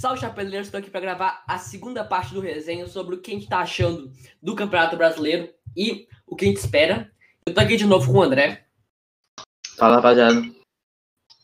[0.00, 0.68] Salve, Chapeleiros!
[0.68, 3.58] Estou aqui para gravar a segunda parte do resenha sobre o que a gente está
[3.58, 4.10] achando
[4.42, 7.12] do Campeonato Brasileiro e o que a gente espera.
[7.44, 8.64] Eu tô aqui de novo com o André.
[9.76, 10.40] Fala, rapaziada.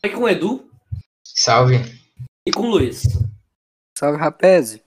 [0.01, 0.67] Aqui com o Edu.
[1.23, 1.75] Salve.
[2.47, 3.03] E com o Luiz.
[3.95, 4.79] Salve, rapaz.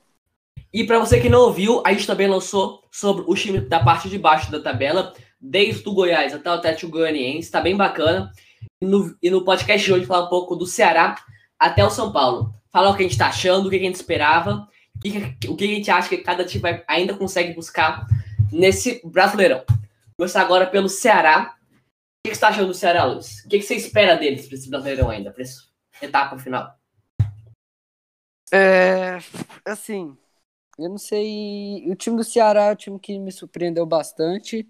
[0.72, 4.08] E para você que não ouviu, a gente também lançou sobre o time da parte
[4.08, 8.32] de baixo da tabela, desde o Goiás até o Atlético Goianiense, está bem bacana.
[8.82, 11.14] E no, e no podcast de hoje falar um pouco do Ceará
[11.56, 12.58] até o São Paulo.
[12.72, 15.66] Falar o que a gente está achando, o que a gente esperava, o que, a
[15.68, 18.06] gente acha que cada time ainda consegue buscar
[18.52, 19.64] nesse Brasileirão.
[20.16, 21.56] Começar agora pelo Ceará.
[21.56, 23.44] O que você está achando do Ceará, Luiz?
[23.44, 25.62] O que você espera deles para esse Brasileirão ainda, para essa
[26.02, 26.78] etapa final?
[28.52, 29.18] É,
[29.64, 30.16] assim,
[30.78, 31.84] eu não sei.
[31.88, 34.68] O time do Ceará é o time que me surpreendeu bastante.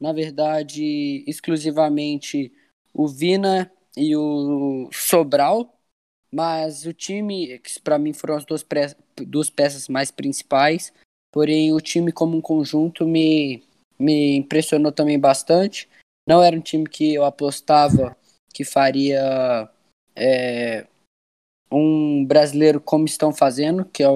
[0.00, 2.52] Na verdade, exclusivamente
[2.94, 5.79] o Vina e o Sobral.
[6.32, 8.64] Mas o time, que para mim foram as duas,
[9.26, 10.92] duas peças mais principais.
[11.32, 13.62] Porém, o time como um conjunto me,
[13.98, 15.88] me impressionou também bastante.
[16.28, 18.16] Não era um time que eu apostava
[18.52, 19.68] que faria
[20.14, 20.86] é,
[21.70, 24.08] um brasileiro como estão fazendo, que é,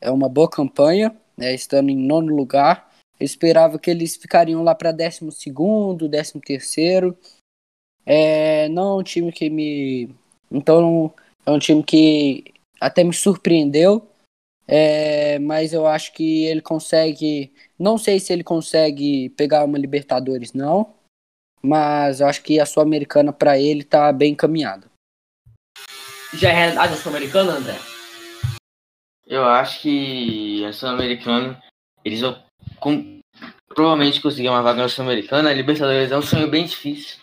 [0.00, 2.92] é uma boa campanha, né, estando em nono lugar.
[3.18, 7.16] Eu esperava que eles ficariam lá para décimo segundo, décimo terceiro.
[8.04, 10.14] É, não é um time que me.
[10.50, 11.12] Então,
[11.44, 12.44] é um time que
[12.80, 14.08] até me surpreendeu.
[14.66, 17.52] É, mas eu acho que ele consegue.
[17.78, 20.94] Não sei se ele consegue pegar uma Libertadores, não.
[21.60, 24.90] Mas eu acho que a Sul-Americana para ele tá bem encaminhada.
[26.34, 27.78] Já é realidade a Sul-Americana, André?
[29.26, 31.62] Eu acho que a Sul-Americana,
[32.04, 32.42] eles vão
[32.80, 33.20] com,
[33.68, 35.50] provavelmente conseguir uma vaga na Sul-Americana.
[35.50, 37.18] A Libertadores é um sonho bem difícil.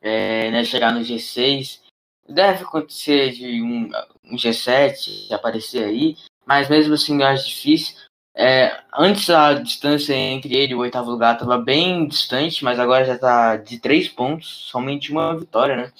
[0.00, 1.80] É, né, chegar no G6.
[2.28, 3.90] Deve acontecer de um,
[4.24, 7.96] um G7 aparecer aí, mas mesmo assim eu acho difícil.
[8.38, 13.04] É, antes a distância entre ele e o oitavo lugar estava bem distante, mas agora
[13.04, 15.92] já está de três pontos, somente uma vitória, né?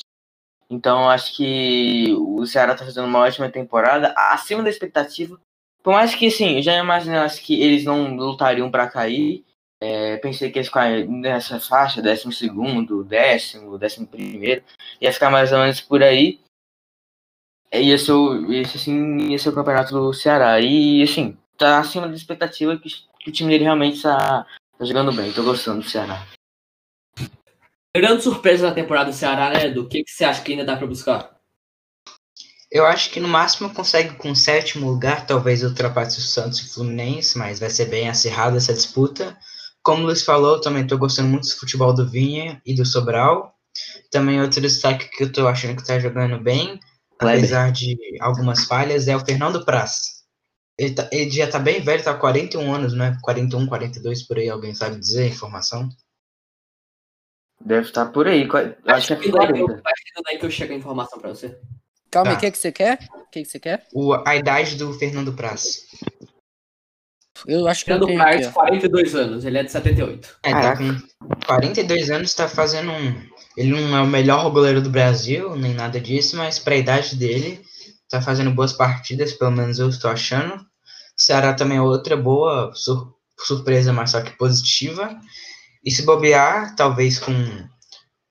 [0.69, 5.41] Então acho que o Ceará está fazendo uma ótima temporada, acima da expectativa.
[5.83, 9.46] Por mais que, sim, eu já imaginasse que eles não lutariam para cair.
[9.81, 14.65] É, pensei que ia ficar nessa faixa, décimo segundo, décimo, décimo primeiro,
[15.01, 16.41] ia ficar mais ou menos por aí.
[17.73, 18.13] Ia ser,
[18.51, 20.61] esse, assim, ia ser o campeonato do Ceará.
[20.61, 22.89] E, assim, tá acima da expectativa que,
[23.21, 24.47] que o time dele realmente tá,
[24.79, 25.33] tá jogando bem.
[25.33, 26.27] Tô gostando do Ceará.
[27.95, 30.77] Grande surpresa na temporada do Ceará, né, Do que, que você acha que ainda dá
[30.77, 31.37] para buscar?
[32.71, 36.65] Eu acho que no máximo consegue com o sétimo lugar, talvez ultrapasse o Santos e
[36.65, 39.39] o Fluminense, mas vai ser bem acirrada essa disputa.
[39.87, 43.55] Como o Luiz falou, também estou gostando muito do futebol do Vinha e do Sobral.
[44.11, 46.81] Também outro destaque que eu estou achando que está jogando bem,
[47.17, 47.39] Kleber.
[47.39, 50.25] apesar de algumas falhas, é o Fernando Praz.
[50.77, 53.17] Ele, tá, ele já está bem velho, está com 41 anos, né?
[53.23, 55.89] 41, 42 por aí, alguém sabe dizer a informação?
[57.65, 58.43] Deve estar por aí.
[58.43, 59.73] Acho, acho que é 40.
[59.73, 61.57] Acho que daí que eu chego a informação para você.
[62.11, 62.39] Calma, tá.
[62.39, 62.99] o que, que você quer?
[63.15, 63.87] O que, que você quer?
[63.95, 65.87] O, a idade do Fernando Praz.
[67.47, 70.39] Eu acho que Fernando eu Praz, 42 anos, ele é de 78.
[70.43, 70.97] É, tá com
[71.47, 73.23] 42 anos, tá fazendo um.
[73.57, 77.17] Ele não é o melhor goleiro do Brasil, nem nada disso, mas para a idade
[77.17, 77.61] dele,
[78.09, 80.65] tá fazendo boas partidas, pelo menos eu estou achando.
[81.17, 85.15] Ceará também é outra boa sur surpresa, mas só que positiva.
[85.85, 87.33] E se bobear, talvez com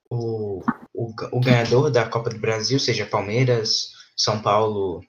[0.09, 5.01] o, o, o ganhador da Copa do Brasil, seja Palmeiras, São Paulo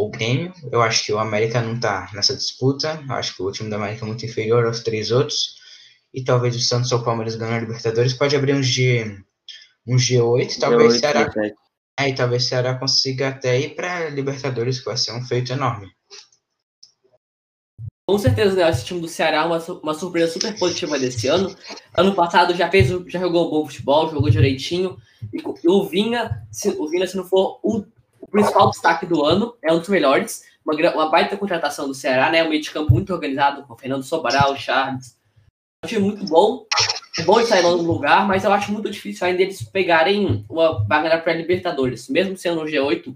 [0.00, 0.52] ou Grêmio.
[0.72, 3.04] Eu acho que o América não está nessa disputa.
[3.06, 5.56] Eu acho que o time da América é muito inferior aos três outros.
[6.12, 9.22] E talvez o Santos ou o Palmeiras ganhando a Libertadores pode abrir um, G,
[9.86, 10.58] um G8.
[10.58, 11.30] Talvez o Ceará,
[11.98, 15.86] é, talvez Ceará consiga até ir para Libertadores, que vai ser um feito enorme.
[18.08, 18.68] Com certeza, né?
[18.70, 21.54] Esse time do Ceará é uma, uma surpresa super positiva desse ano.
[21.94, 24.96] Ano passado já fez, já jogou bom futebol, jogou direitinho.
[25.32, 27.84] E, o Vinha, se, o Vinha, se não for o, o,
[28.30, 30.44] principal destaque do ano, é um dos melhores.
[30.64, 32.44] Uma, uma baita contratação do Ceará, né?
[32.44, 35.16] Um meio de campo muito organizado, com Fernando Sobral, Charles.
[35.84, 36.66] Um time muito bom.
[37.18, 40.84] É bom de sair no lugar, mas eu acho muito difícil ainda eles pegarem uma
[40.84, 42.08] vaga para Libertadores.
[42.08, 43.14] Mesmo sendo no G8,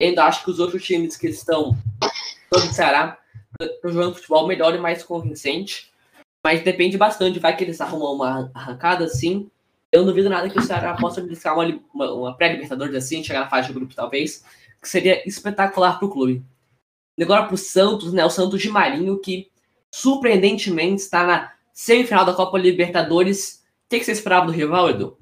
[0.00, 1.76] ainda acho que os outros times que estão
[2.50, 3.18] todo o Ceará
[3.60, 5.90] estão jogando futebol melhor e mais convincente.
[6.44, 9.50] Mas depende bastante, vai que eles arrumam uma arrancada assim.
[9.90, 13.40] Eu não duvido nada que o Ceará possa buscar uma, uma, uma pré-Libertadores assim, chegar
[13.40, 14.44] na fase de grupo talvez,
[14.80, 16.44] que seria espetacular para o clube.
[17.20, 18.24] Agora para o Santos, né?
[18.24, 19.50] O Santos de Marinho, que
[19.92, 23.64] surpreendentemente está na semifinal da Copa Libertadores.
[23.86, 25.18] O que, que você esperava do rival, Edu?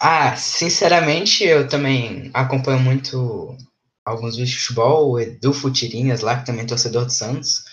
[0.00, 3.56] Ah, sinceramente, eu também acompanho muito
[4.04, 7.64] alguns vídeos de futebol, o Edu Futirinhas lá, que também é torcedor do Santos.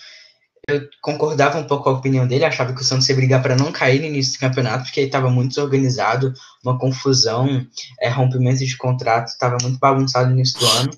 [0.70, 3.56] Eu concordava um pouco com a opinião dele, achava que o Santos ia brigar para
[3.56, 6.32] não cair no início do campeonato, porque ele estava muito desorganizado,
[6.64, 7.66] uma confusão,
[8.00, 10.90] é, rompimento de contrato, estava muito bagunçado no início do ano.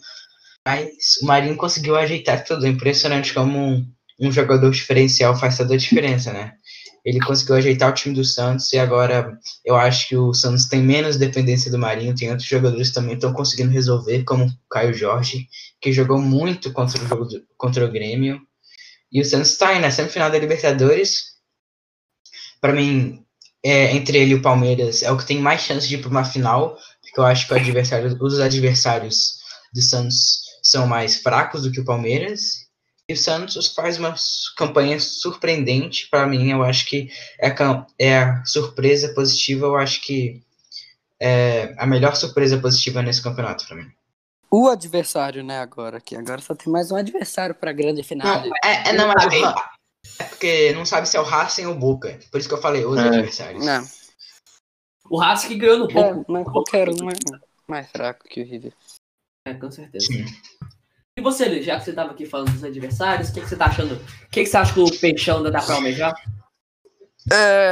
[0.64, 2.66] Mas o Marinho conseguiu ajeitar tudo.
[2.66, 3.86] É impressionante como um,
[4.20, 6.52] um jogador diferencial faz toda a diferença, né?
[7.04, 10.80] Ele conseguiu ajeitar o time do Santos e agora eu acho que o Santos tem
[10.80, 12.14] menos dependência do Marinho.
[12.14, 15.48] Tem outros jogadores que também estão conseguindo resolver, como o Caio Jorge,
[15.80, 18.40] que jogou muito contra o, contra o Grêmio.
[19.12, 21.32] E o Santos está aí na semifinal da Libertadores.
[22.60, 23.24] Para mim,
[23.62, 26.10] é, entre ele e o Palmeiras, é o que tem mais chance de ir para
[26.10, 29.38] uma final, porque eu acho que adversário, os adversários
[29.72, 32.62] do Santos são mais fracos do que o Palmeiras.
[33.08, 34.14] E o Santos faz uma
[34.56, 36.50] campanha surpreendente para mim.
[36.50, 39.66] Eu acho que é a, é a surpresa positiva.
[39.66, 40.40] Eu acho que
[41.20, 43.92] é a melhor surpresa positiva nesse campeonato para mim.
[44.54, 48.46] O adversário, né, agora, que agora só tem mais um adversário para grande final.
[48.46, 49.32] Não, é, é, não, mas
[50.19, 52.20] é porque não sabe se é o Racing ou o Boca.
[52.31, 53.08] Por isso que eu falei os é.
[53.08, 53.64] adversários.
[53.64, 53.82] Não.
[55.08, 56.20] O Racing que ganhou no Boca.
[56.20, 57.14] É, mas qualquer um é
[57.66, 58.75] mais fraco que o River.
[59.46, 60.04] É, com certeza.
[60.04, 60.26] Sim.
[61.19, 63.66] E você, já que você estava aqui falando dos adversários, o que, que você está
[63.66, 63.94] achando?
[63.94, 66.14] O que, que você acha que o Peixão ainda dá para almejar?
[67.32, 67.70] É,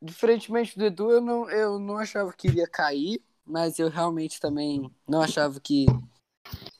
[0.00, 4.90] diferentemente do Edu, eu não, eu não achava que iria cair, mas eu realmente também
[5.06, 5.84] não achava que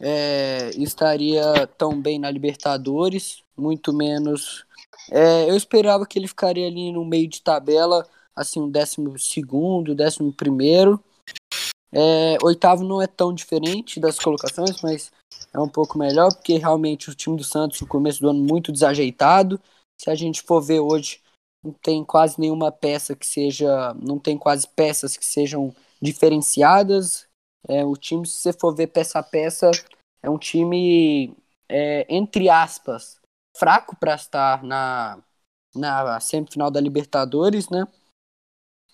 [0.01, 4.65] é, estaria tão bem na Libertadores, muito menos.
[5.11, 9.95] É, eu esperava que ele ficaria ali no meio de tabela, assim, um décimo segundo,
[9.95, 11.03] décimo primeiro.
[11.95, 15.13] É, oitavo não é tão diferente das colocações, mas
[15.53, 18.73] é um pouco melhor, porque realmente o time do Santos no começo do ano muito
[18.73, 19.61] desajeitado.
[20.01, 21.21] Se a gente for ver hoje,
[21.63, 23.95] não tem quase nenhuma peça que seja.
[23.95, 27.27] Não tem quase peças que sejam diferenciadas.
[27.69, 29.71] É, o time, se você for ver peça a peça,
[30.23, 31.37] é um time,
[31.69, 33.21] é, entre aspas,
[33.57, 35.23] fraco para estar na,
[35.75, 37.87] na semifinal da Libertadores, né?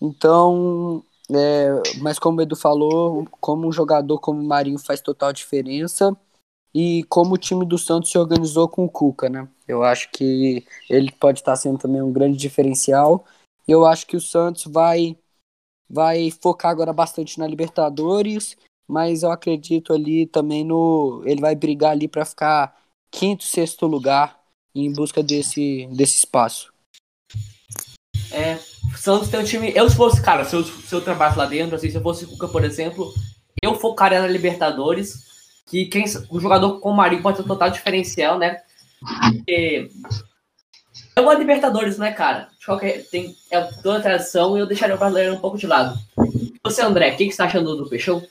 [0.01, 5.33] Então, é, mas como o Edu falou, como um jogador como o Marinho faz total
[5.33, 6.17] diferença
[6.75, 9.49] e como o time do Santos se organizou com o Cuca, né?
[9.67, 13.25] Eu acho que ele pode estar sendo também um grande diferencial.
[13.67, 15.17] Eu acho que o Santos vai
[15.89, 18.57] vai focar agora bastante na Libertadores,
[18.87, 22.77] mas eu acredito ali também no ele vai brigar ali para ficar
[23.11, 24.39] quinto, sexto lugar
[24.75, 26.73] em busca desse desse espaço.
[28.31, 28.59] É,
[28.97, 29.73] Santos tem um time.
[29.75, 31.03] Eu, se fosse, cara, se eu, se eu
[31.37, 33.13] lá dentro, assim, se eu fosse Cuca, por exemplo,
[33.63, 35.27] eu focaria na Libertadores.
[35.67, 38.63] Que quem, o jogador com o Marinho pode ter um total diferencial, né?
[39.31, 39.91] Porque
[41.19, 42.49] é uma Libertadores, né, cara?
[42.65, 45.99] Qualquer, tem, é toda a tradição e eu deixaria o brasileiro um pouco de lado.
[46.65, 48.25] Você, André, o que, que você tá achando do Peixão?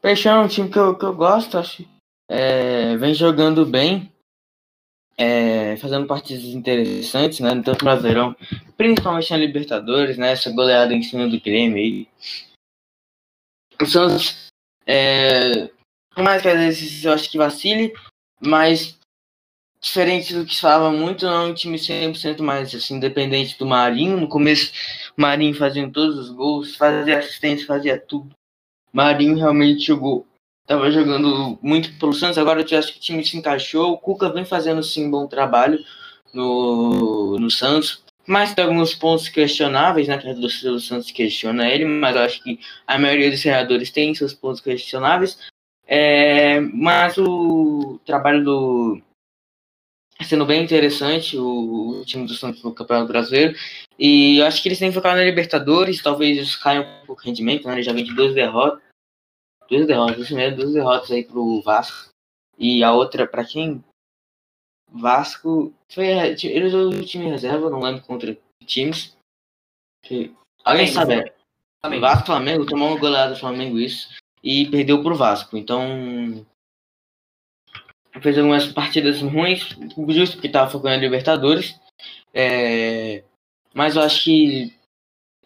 [0.00, 1.84] Peixão é um time que eu, que eu gosto, acho.
[2.30, 4.12] É, vem jogando bem
[5.16, 8.36] é, fazendo partidas interessantes, né, tanto no Brasileirão,
[8.76, 12.08] principalmente na Libertadores, né, essa goleada em cima do Grêmio aí.
[13.80, 14.48] O Santos,
[14.86, 15.70] é,
[16.16, 17.94] mais que às vezes eu acho que vacile,
[18.40, 18.97] mas
[19.80, 23.66] diferente do que se falava muito, não é um time 100% mais assim, independente do
[23.66, 24.16] Marinho.
[24.16, 24.72] No começo,
[25.16, 28.30] Marinho fazia todos os gols, fazia assistência, fazia tudo.
[28.92, 30.26] Marinho realmente jogou
[30.68, 33.92] estava jogando muito pelo Santos, agora eu acho que o time se encaixou.
[33.92, 35.82] O Cuca vem fazendo sim um bom trabalho
[36.32, 40.18] no, no Santos, mas tem alguns pontos questionáveis, né?
[40.18, 44.34] Que do Santos questiona ele, mas eu acho que a maioria dos treinadores tem seus
[44.34, 45.38] pontos questionáveis.
[45.86, 49.00] É, mas o trabalho do
[50.24, 53.56] sendo bem interessante o, o, time do Santos no Campeonato Brasileiro.
[53.98, 57.22] E eu acho que eles têm que focar na Libertadores, talvez eles caiam um pouco
[57.22, 57.74] de rendimento, né?
[57.74, 58.80] Ele já vem de duas derrotas
[59.68, 62.10] duas derrotas, isso mesmo, duas derrotas aí pro Vasco.
[62.58, 63.84] E a outra, para quem?
[64.90, 65.72] Vasco.
[65.92, 69.16] Foi, eles o time reserva, não lembro contra times.
[70.02, 70.34] Que,
[70.64, 71.32] alguém sabe?
[71.80, 72.00] Flamengo.
[72.00, 74.08] Vasco Flamengo tomou uma goleada do Flamengo, isso.
[74.42, 75.56] E perdeu pro Vasco.
[75.56, 76.44] Então.
[78.20, 79.76] Fez algumas partidas ruins,
[80.08, 81.78] justo porque tava focando em Libertadores.
[82.32, 83.22] É,
[83.74, 84.74] mas eu acho que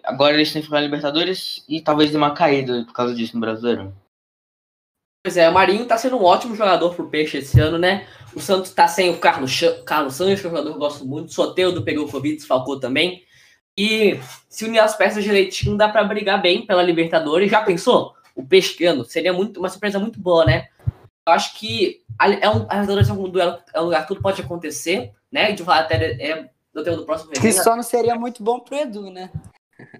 [0.02, 3.34] agora eles têm que focar em Libertadores e talvez de uma caída por causa disso
[3.34, 3.94] no Brasileirão.
[5.24, 8.08] Pois é, o Marinho tá sendo um ótimo jogador pro Peixe esse ano, né?
[8.34, 11.06] O Santos tá sem o Carlos, Carlos Santos, que é um jogador que eu gosto
[11.06, 11.28] muito.
[11.28, 13.22] O Soteudo pegou o Covid, desfalcou também.
[13.78, 17.50] E se unir as peças direitinho, dá para brigar bem pela Libertadores.
[17.50, 18.14] Já pensou?
[18.34, 20.68] O Peixe ano seria muito, uma surpresa muito boa, né?
[21.26, 24.42] Eu acho que é um, a é um duelo, é um lugar que tudo pode
[24.42, 25.52] acontecer, né?
[25.52, 28.76] De falar até é, do tema do próximo Que só não seria muito bom pro
[28.76, 29.30] Edu, né?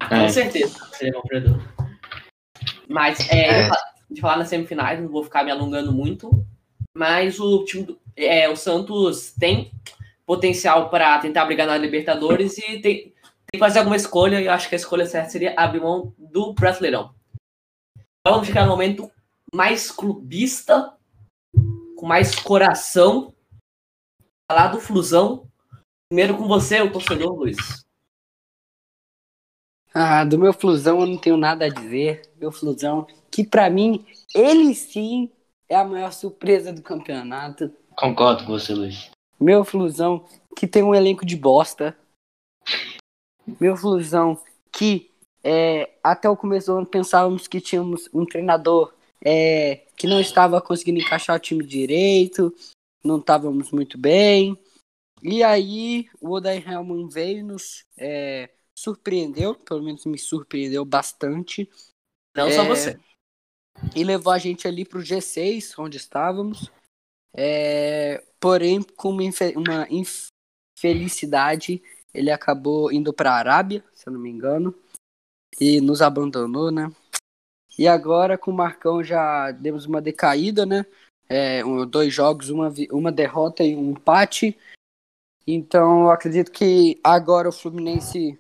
[0.09, 1.63] Com certeza, seria bom pro Edu.
[2.89, 3.71] Mas é, é.
[4.11, 6.31] de falar nas semifinais, não vou ficar me alongando muito.
[6.95, 9.73] Mas o time do, é, o Santos tem
[10.27, 13.13] potencial para tentar brigar na Libertadores e tem, tem
[13.53, 14.41] que fazer alguma escolha.
[14.41, 17.15] E eu acho que a escolha certa seria abrir mão do Brasileirão.
[18.27, 19.11] Vamos chegar no momento
[19.55, 20.95] mais clubista,
[22.03, 23.33] com mais coração.
[24.51, 25.47] Falar do Flusão.
[26.11, 27.85] Primeiro com você, o torcedor Luiz.
[29.95, 32.29] Ah, do meu Flusão eu não tenho nada a dizer.
[32.41, 34.05] Meu Flusão, que para mim,
[34.35, 35.31] ele sim
[35.69, 37.73] é a maior surpresa do campeonato.
[37.97, 39.09] Concordo com você, Luiz.
[39.39, 40.25] Meu Flusão,
[40.57, 41.97] que tem um elenco de bosta.
[43.61, 44.41] Meu Flusão,
[44.73, 45.09] que
[45.45, 48.93] é, até o começo do ano pensávamos que tínhamos um treinador
[49.25, 52.53] é, que não estava conseguindo encaixar o time direito,
[53.05, 54.59] não estávamos muito bem.
[55.23, 61.71] E aí o Odair Helman veio e nos é, surpreendeu, pelo menos me surpreendeu bastante.
[62.35, 62.99] Não só você.
[63.95, 66.69] E levou a gente ali para o G6, onde estávamos.
[67.33, 69.23] É, porém, com uma,
[69.55, 69.87] uma
[70.77, 71.81] infelicidade,
[72.13, 74.75] ele acabou indo para a Arábia, se eu não me engano,
[75.61, 76.93] e nos abandonou, né?
[77.79, 80.85] E agora com o Marcão já demos uma decaída, né?
[81.29, 84.57] É, dois jogos, uma, uma derrota e um empate.
[85.47, 88.39] Então eu acredito que agora o Fluminense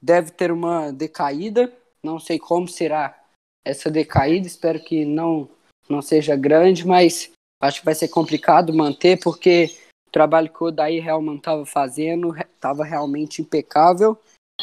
[0.00, 1.72] deve ter uma decaída.
[2.02, 3.18] Não sei como será
[3.64, 5.48] essa decaída, espero que não,
[5.88, 9.74] não seja grande, mas acho que vai ser complicado manter, porque
[10.06, 14.18] o trabalho que o Odair Helman estava fazendo estava realmente impecável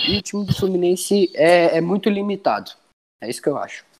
[0.07, 2.71] e o time do Fluminense é, é muito limitado.
[3.19, 3.90] É isso que eu acho.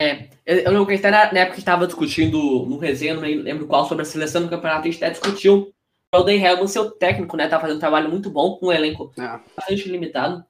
[0.00, 3.86] É, eu lembro que até na, época que estava discutindo no resenha, não lembro qual,
[3.86, 5.74] sobre a seleção do campeonato, a gente até discutiu
[6.12, 9.12] o Odair Helman, seu técnico, né, tá fazendo um trabalho muito bom, com um elenco
[9.18, 9.38] é.
[9.54, 10.42] bastante limitado.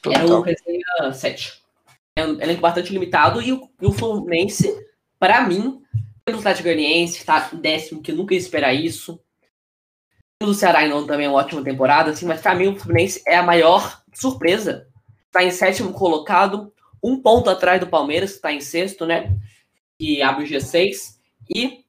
[0.00, 0.22] Total.
[0.22, 1.62] Era o resenha 7.
[2.16, 4.74] É um elenco bastante limitado e o, e o Fluminense,
[5.18, 5.82] para mim,
[6.24, 9.20] pelo Atlético Goianiense, tá décimo, que eu nunca ia esperar isso.
[10.42, 13.36] O Ceará não também é uma ótima temporada, assim, mas para mim o Fluminense é
[13.36, 14.88] a maior surpresa.
[15.26, 16.71] Está em sétimo colocado,
[17.02, 19.36] um ponto atrás do Palmeiras, que está em sexto, né?
[19.98, 21.18] Que abre o G6.
[21.54, 21.84] E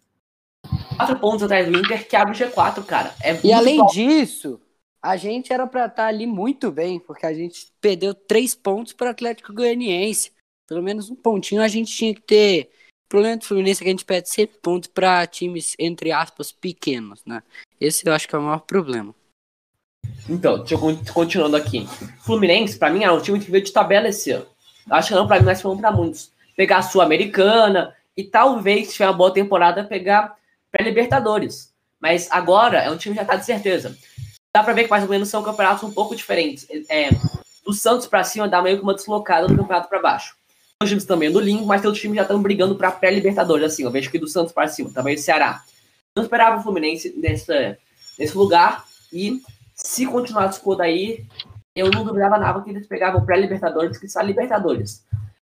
[0.97, 3.13] quatro pontos atrás do Inter, que abre o G4, cara.
[3.21, 3.87] É e além bom.
[3.87, 4.59] disso,
[5.01, 8.93] a gente era para estar tá ali muito bem, porque a gente perdeu três pontos
[8.93, 10.31] para o Atlético Goianiense.
[10.67, 12.71] Pelo menos um pontinho a gente tinha que ter.
[13.05, 16.51] O problema do Fluminense é que a gente perde sempre pontos para times, entre aspas,
[16.51, 17.43] pequenos, né?
[17.79, 19.13] Esse eu acho que é o maior problema.
[20.27, 21.85] Então, eu continuando aqui.
[22.21, 24.47] Fluminense, para mim, é um time que veio de tabela esse ano.
[24.89, 26.31] Acho que não para mim, mas foi para muitos.
[26.55, 30.35] Pegar a Sul-Americana e talvez, se tiver uma boa temporada, pegar
[30.71, 31.73] pré-Libertadores.
[31.99, 33.97] Mas agora é um time que já tá de certeza
[34.55, 36.67] dá pra ver que mais ou menos são campeonatos um pouco diferentes.
[36.87, 37.09] É,
[37.65, 40.35] do Santos pra cima dá meio que uma deslocada do campeonato pra baixo.
[40.81, 43.83] Os times também do limbo, mas outros times já estão brigando pra pré-Libertadores, assim.
[43.83, 45.63] Eu vejo que do Santos pra cima, também o Ceará.
[46.15, 47.77] Não esperava o Fluminense nessa,
[48.19, 48.85] nesse lugar.
[49.11, 49.41] E
[49.73, 51.25] se continuar a disputa aí,
[51.75, 55.03] eu não duvidava nada que eles pegavam pré-Libertadores, que são Libertadores.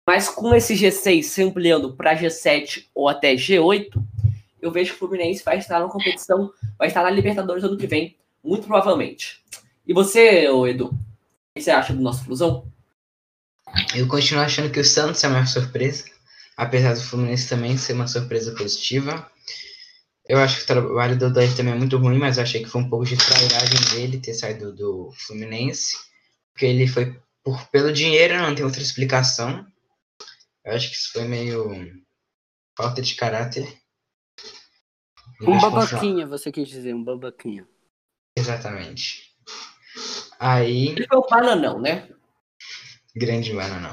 [0.06, 3.90] Mas com esse G6 se ampliando para G7 ou até G8,
[4.60, 7.86] eu vejo que o Fluminense vai estar na competição, vai estar na Libertadores ano que
[7.86, 9.42] vem, muito provavelmente.
[9.86, 10.90] E você, Edu, o
[11.54, 12.66] que você acha do nosso Flusão?
[13.94, 16.04] Eu continuo achando que o Santos é a maior surpresa,
[16.56, 19.28] apesar do Fluminense também ser uma surpresa positiva.
[20.28, 22.68] Eu acho que o trabalho do Odair também é muito ruim, mas eu achei que
[22.68, 25.96] foi um pouco de trairagem dele ter saído do Fluminense,
[26.62, 29.66] porque ele foi por, pelo dinheiro, não tem outra explicação.
[30.64, 31.72] Eu acho que isso foi meio
[32.78, 33.66] falta de caráter.
[35.40, 37.66] Um babaquinha, você quis dizer, um babaquinha.
[38.36, 39.34] Exatamente.
[40.38, 40.90] Aí.
[40.90, 42.08] Ele foi o bananão, né?
[43.16, 43.92] Grande bananão.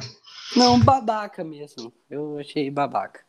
[0.55, 1.91] Não, babaca mesmo.
[2.07, 3.25] Eu achei babaca.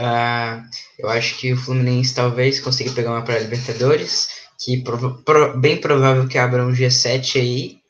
[0.00, 0.62] Uh,
[1.00, 5.80] eu acho que o Fluminense talvez consiga pegar uma para Libertadores, que prov pro bem
[5.80, 7.82] provável que abra um G7 aí.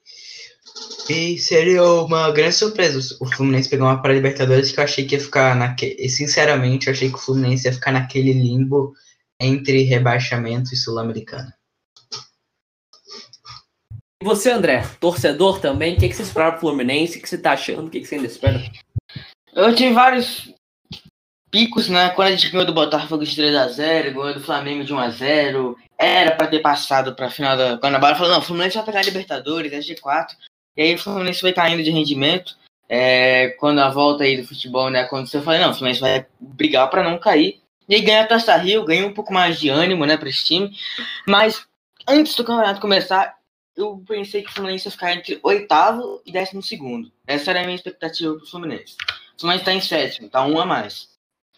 [1.08, 5.16] E seria uma grande surpresa o Fluminense pegar uma para Libertadores que eu achei que
[5.16, 6.08] ia ficar naquele.
[6.08, 8.94] Sinceramente, eu achei que o Fluminense ia ficar naquele limbo
[9.40, 11.52] entre rebaixamento e Sul-Americana.
[14.22, 17.18] E você, André, torcedor também, o que, que você espera pro Fluminense?
[17.18, 17.88] O que você tá achando?
[17.88, 18.62] O que, que você ainda espera?
[19.52, 20.54] Eu tive vários
[21.50, 22.10] picos, né?
[22.10, 26.46] Quando a gente ganhou do Botafogo de 3x0, ganhou do Flamengo de 1x0, era para
[26.46, 29.78] ter passado pra final da Guanabara, falou, não, o Fluminense vai pegar a Libertadores, é
[29.78, 30.28] G4.
[30.76, 32.56] E aí o Fluminense foi caindo de rendimento.
[32.88, 36.26] É, quando a volta aí do futebol, né, aconteceu, eu falei, não, o Fluminense vai
[36.40, 37.60] brigar para não cair.
[37.88, 40.44] E aí ganha a Taça Rio, ganha um pouco mais de ânimo, né, para esse
[40.44, 40.76] time.
[41.26, 41.66] Mas
[42.08, 43.36] antes do campeonato começar,
[43.76, 47.10] eu pensei que o Fluminense ia ficar entre oitavo e décimo segundo.
[47.26, 48.96] Essa era a minha expectativa pro Fluminense.
[49.36, 51.11] O Fluminense tá em sétimo, tá um a mais.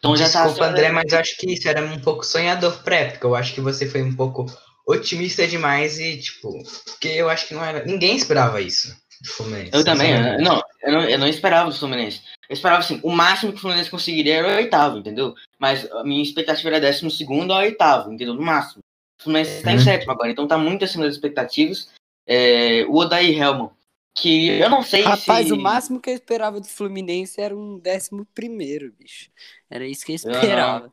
[0.04, 3.26] Então já Desculpa, tá André, mas acho que isso era um pouco sonhador pré, época
[3.26, 4.44] Eu acho que você foi um pouco
[4.86, 7.86] otimista demais e, tipo, porque eu acho que não era.
[7.86, 9.70] Ninguém esperava isso do Fluminense.
[9.72, 12.20] Eu também, eu, não, eu não, eu não esperava do Fluminense.
[12.50, 15.34] Eu esperava assim, o máximo que o Fluminense conseguiria era o oitavo, entendeu?
[15.58, 18.34] Mas a minha expectativa era décimo segundo ao oitavo, entendeu?
[18.34, 18.82] No máximo.
[19.18, 19.76] O Fluminense está uhum.
[19.76, 21.88] em sétimo agora, então tá muito acima das expectativas.
[22.26, 23.70] É, o Odair Helman,
[24.14, 25.52] que eu não sei Rapaz, se...
[25.52, 29.30] o máximo que eu esperava do Fluminense era um décimo primeiro, bicho.
[29.74, 30.92] Era isso que eu esperava.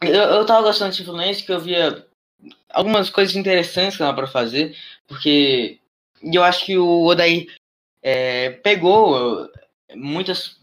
[0.00, 2.06] Eu, eu tava gostando desse Fluminense, que eu via
[2.70, 4.74] algumas coisas interessantes que dava pra fazer,
[5.06, 5.78] porque
[6.22, 7.46] eu acho que o Odair
[8.02, 9.50] é, pegou
[9.94, 10.58] muitas...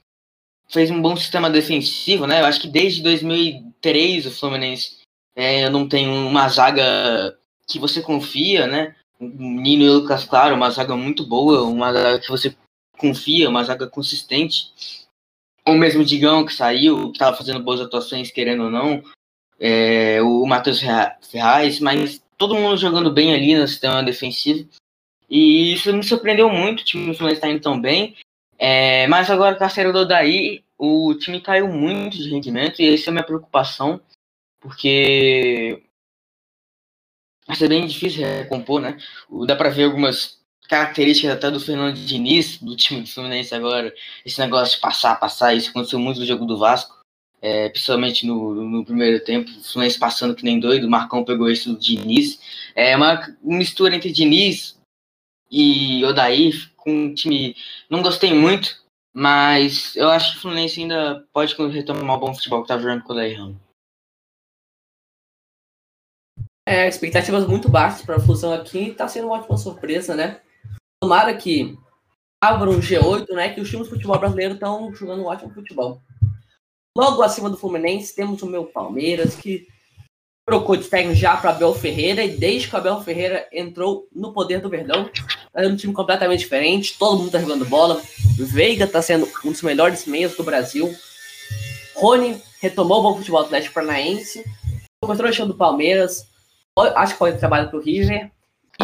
[0.67, 2.41] fez um bom sistema defensivo, né?
[2.41, 5.01] Eu acho que desde 2003 o Fluminense
[5.35, 7.37] é, não tem uma zaga
[7.67, 8.95] que você confia, né?
[9.19, 12.55] Nino e Lucas Claro, uma zaga muito boa, uma zaga que você
[12.97, 14.73] confia, uma zaga consistente.
[15.65, 19.03] Ou mesmo o Digão que saiu, que estava fazendo boas atuações, querendo ou não.
[19.59, 20.81] É, o Matheus
[21.29, 24.67] Ferraz, mas todo mundo jogando bem ali no sistema defensivo.
[25.29, 28.15] E isso me surpreendeu muito, o time do Fluminense está indo tão bem.
[28.57, 32.93] É, mas agora com a série do Odaí, o time caiu muito de rendimento e
[32.93, 34.01] essa é a minha preocupação,
[34.59, 35.83] porque
[37.47, 38.97] vai ser bem difícil recompor, né?
[39.45, 40.40] Dá para ver algumas
[40.71, 43.93] características até do Fernando Diniz, do time do Fluminense agora,
[44.25, 46.97] esse negócio de passar, passar, isso aconteceu muito no jogo do Vasco,
[47.41, 51.51] é, principalmente no, no, primeiro tempo, o Fluminense passando que nem doido, o Marcão pegou
[51.51, 52.39] isso do Diniz,
[52.73, 54.79] é uma mistura entre Diniz
[55.51, 57.53] e Odair, com um time,
[57.89, 58.81] não gostei muito,
[59.13, 63.03] mas eu acho que o Fluminense ainda pode retomar o bom futebol que tá jogando
[63.03, 63.57] com o Odair Ramos.
[66.65, 70.39] É, expectativas muito baixas para a fusão aqui está sendo uma ótima surpresa, né?
[71.01, 71.75] Tomara que
[72.39, 73.49] abra um G8, né?
[73.49, 75.99] Que os times de futebol brasileiro estão jogando um ótimo futebol.
[76.95, 79.67] Logo acima do Fluminense temos o meu Palmeiras, que
[80.45, 84.31] trocou de técnico já para Abel Ferreira, e desde que o Abel Ferreira entrou no
[84.33, 85.09] poder do Verdão,
[85.55, 88.01] é um time completamente diferente, todo mundo está jogando bola.
[88.37, 90.93] Veiga está sendo um dos melhores meios do Brasil.
[91.95, 94.43] Rony retomou o bom futebol atlético paranaense.
[95.03, 96.27] O controle do Palmeiras,
[96.95, 98.31] acho que pode trabalhar o River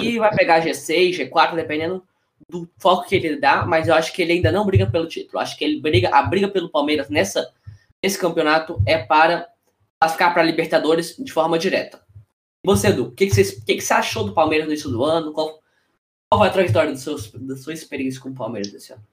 [0.01, 2.03] e vai pegar G6, G4, dependendo
[2.49, 5.39] do foco que ele dá, mas eu acho que ele ainda não briga pelo título.
[5.39, 7.49] Acho que ele briga, a briga pelo Palmeiras nessa,
[8.01, 9.47] nesse campeonato é para
[10.09, 12.01] ficar para Libertadores de forma direta.
[12.63, 15.03] você, Edu, o que, que, você, que, que você achou do Palmeiras no início do
[15.03, 15.33] ano?
[15.33, 15.59] Qual,
[16.29, 19.03] qual foi a trajetória do seus, da sua experiência com o Palmeiras esse ano?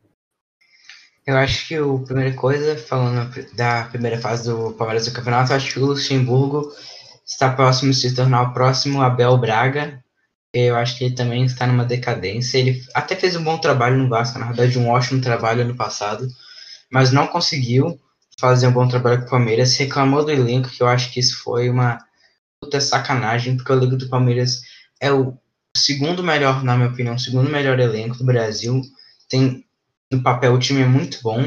[1.26, 5.72] Eu acho que a primeira coisa, falando da primeira fase do Palmeiras do campeonato, acho
[5.72, 6.70] que o Luxemburgo
[7.24, 10.03] está próximo de se tornar o próximo Abel Braga.
[10.54, 12.58] Eu acho que ele também está numa decadência.
[12.58, 16.28] Ele até fez um bom trabalho no Vasco, na verdade, um ótimo trabalho ano passado,
[16.90, 18.00] mas não conseguiu
[18.38, 19.76] fazer um bom trabalho com o Palmeiras.
[19.76, 21.98] Reclamou do elenco, que eu acho que isso foi uma
[22.60, 24.60] puta sacanagem, porque o elenco do Palmeiras
[25.00, 25.36] é o
[25.76, 28.80] segundo melhor, na minha opinião, o segundo melhor elenco do Brasil.
[29.28, 29.64] Tem
[30.12, 31.42] no papel o time é muito bom.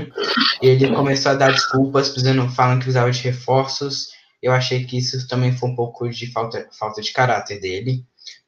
[0.61, 5.27] Ele começou a dar desculpas, precisando, falando que precisava de reforços eu achei que isso
[5.27, 8.05] também foi um pouco de falta, falta de caráter dele,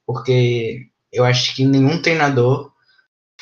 [0.10, 2.72] porque eu acho que nenhum treinador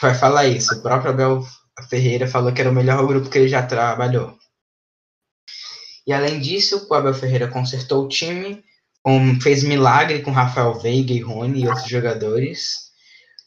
[0.01, 0.75] vai falar isso.
[0.75, 1.47] O próprio Abel
[1.89, 4.37] Ferreira falou que era o melhor grupo que ele já trabalhou.
[6.05, 8.61] E além disso, o Abel Ferreira consertou o time,
[9.05, 12.91] um, fez milagre com Rafael Veiga e Rony e outros jogadores.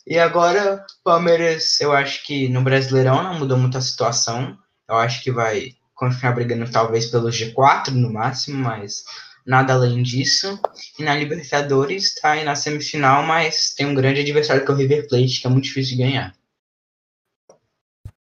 [0.07, 4.57] E agora, Palmeiras, eu acho que no Brasileirão não mudou muito a situação.
[4.89, 9.05] Eu acho que vai continuar brigando talvez pelo G4 no máximo, mas
[9.47, 10.59] nada além disso.
[10.99, 14.77] E na Libertadores está aí na semifinal, mas tem um grande adversário que é o
[14.77, 16.35] River Plate, que é muito difícil de ganhar.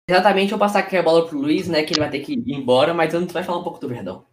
[0.09, 2.33] Exatamente, eu vou passar aqui a bola pro Luiz, né, que ele vai ter que
[2.33, 4.25] ir embora, mas antes vai falar um pouco do Verdão.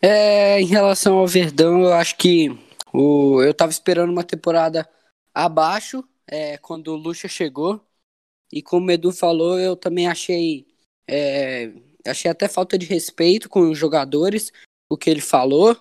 [0.00, 2.50] É, em relação ao Verdão, eu acho que
[2.92, 4.88] o, eu tava esperando uma temporada
[5.34, 7.80] abaixo, é, quando o Lucha chegou,
[8.52, 10.66] e como o Edu falou, eu também achei
[11.08, 11.72] é,
[12.06, 14.52] Achei até falta de respeito com os jogadores,
[14.88, 15.76] o que ele falou.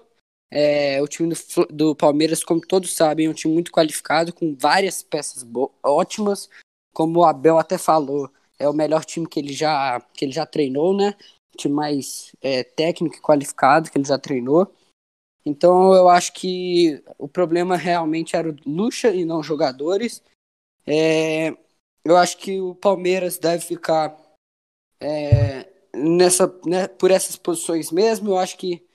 [0.49, 4.55] É, o time do, do, Palmeiras, como todos sabem, é um time muito qualificado, com
[4.55, 5.45] várias peças
[5.83, 6.49] ótimas.
[6.93, 10.45] Como o Abel até falou, é o melhor time que ele já, que ele já
[10.45, 11.15] treinou, né?
[11.53, 14.73] O time mais é, técnico e qualificado que ele já treinou.
[15.45, 20.21] Então eu acho que o problema realmente era o Lucha e não jogadores.
[20.85, 21.55] É,
[22.03, 24.17] eu acho que o Palmeiras deve ficar
[24.99, 28.29] é, nessa, né, por essas posições mesmo.
[28.29, 28.86] Eu acho que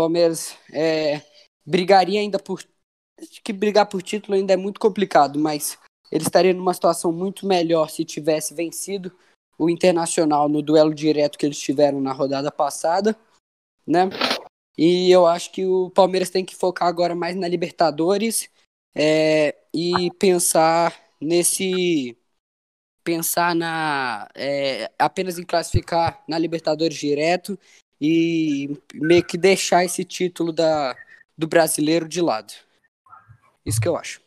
[0.00, 1.20] Palmeiras é,
[1.66, 2.64] brigaria ainda por.
[3.20, 5.78] Acho que brigar por título ainda é muito complicado, mas
[6.10, 9.12] ele estaria numa situação muito melhor se tivesse vencido
[9.58, 13.14] o Internacional no duelo direto que eles tiveram na rodada passada,
[13.86, 14.08] né?
[14.78, 18.48] E eu acho que o Palmeiras tem que focar agora mais na Libertadores
[18.94, 22.16] é, e pensar nesse
[23.04, 27.58] pensar na é, apenas em classificar na Libertadores direto
[28.00, 30.96] e meio que deixar esse título da,
[31.36, 32.52] do brasileiro de lado.
[33.64, 34.20] Isso que eu acho.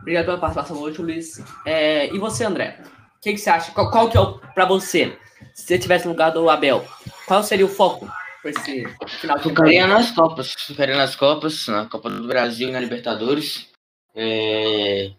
[0.00, 1.42] Obrigado pela participação hoje, Luiz.
[1.64, 2.80] É, e você, André?
[3.16, 3.72] O que, que, você acha?
[3.72, 5.18] Qual, qual que é o para você?
[5.52, 6.86] Se você tivesse no lugar do Abel,
[7.26, 8.10] qual seria o foco
[8.40, 8.84] para esse
[9.18, 10.52] final de Ficaria nas Copas.
[10.52, 13.68] Ficaria nas Copas, na Copa do Brasil e na Libertadores.
[14.14, 15.10] É...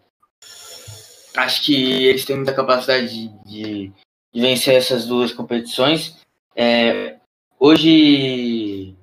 [1.36, 3.92] Acho que eles têm muita capacidade de, de,
[4.32, 6.16] de vencer essas duas competições.
[6.58, 7.18] É...
[7.60, 8.96] Hoje,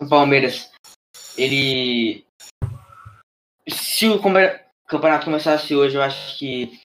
[0.00, 0.70] o Palmeiras,
[1.36, 2.24] ele
[3.68, 6.80] se o campeonato começasse hoje, eu acho que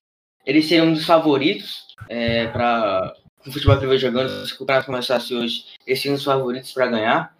[0.45, 4.45] ele seria um dos favoritos é, para o futebol que vejo jogando.
[4.45, 7.35] Se o campeonato começasse hoje, eles seriam um dos favoritos para ganhar.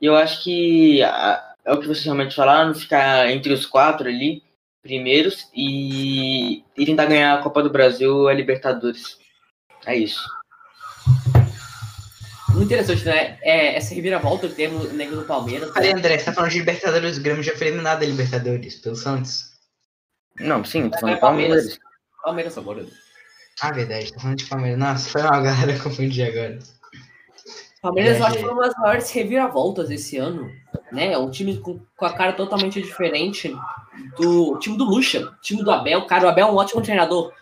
[0.00, 4.42] E eu acho que é o que vocês realmente falaram, ficar entre os quatro ali,
[4.82, 9.18] primeiros, e, e tentar ganhar a Copa do Brasil a Libertadores.
[9.84, 10.24] É isso.
[12.56, 13.38] Muito interessante, né?
[13.42, 15.70] É, essa reviravolta que no Negro do Palmeiras.
[15.72, 15.98] Peraí, né?
[15.98, 19.52] André, você tá falando de Libertadores, o Grêmio já foi eliminado da Libertadores, pelo Santos.
[20.40, 21.78] Não, sim, tô falando do Palmeiras.
[22.24, 22.86] Palmeiras, agora.
[23.60, 24.78] Ah, verdade, tá falando de Palmeiras.
[24.78, 26.58] Nossa, foi uma galera, confundi agora.
[27.82, 30.50] Palmeiras, eu acho que foi uma das maiores reviravoltas esse ano,
[30.90, 31.12] né?
[31.12, 33.54] É um time com, com a cara totalmente diferente
[34.16, 36.06] do time do Lucha, time do Abel.
[36.06, 37.34] Cara, o Abel é um ótimo treinador.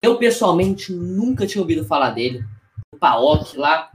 [0.00, 2.44] Eu, pessoalmente, nunca tinha ouvido falar dele.
[2.92, 3.90] O Paok lá,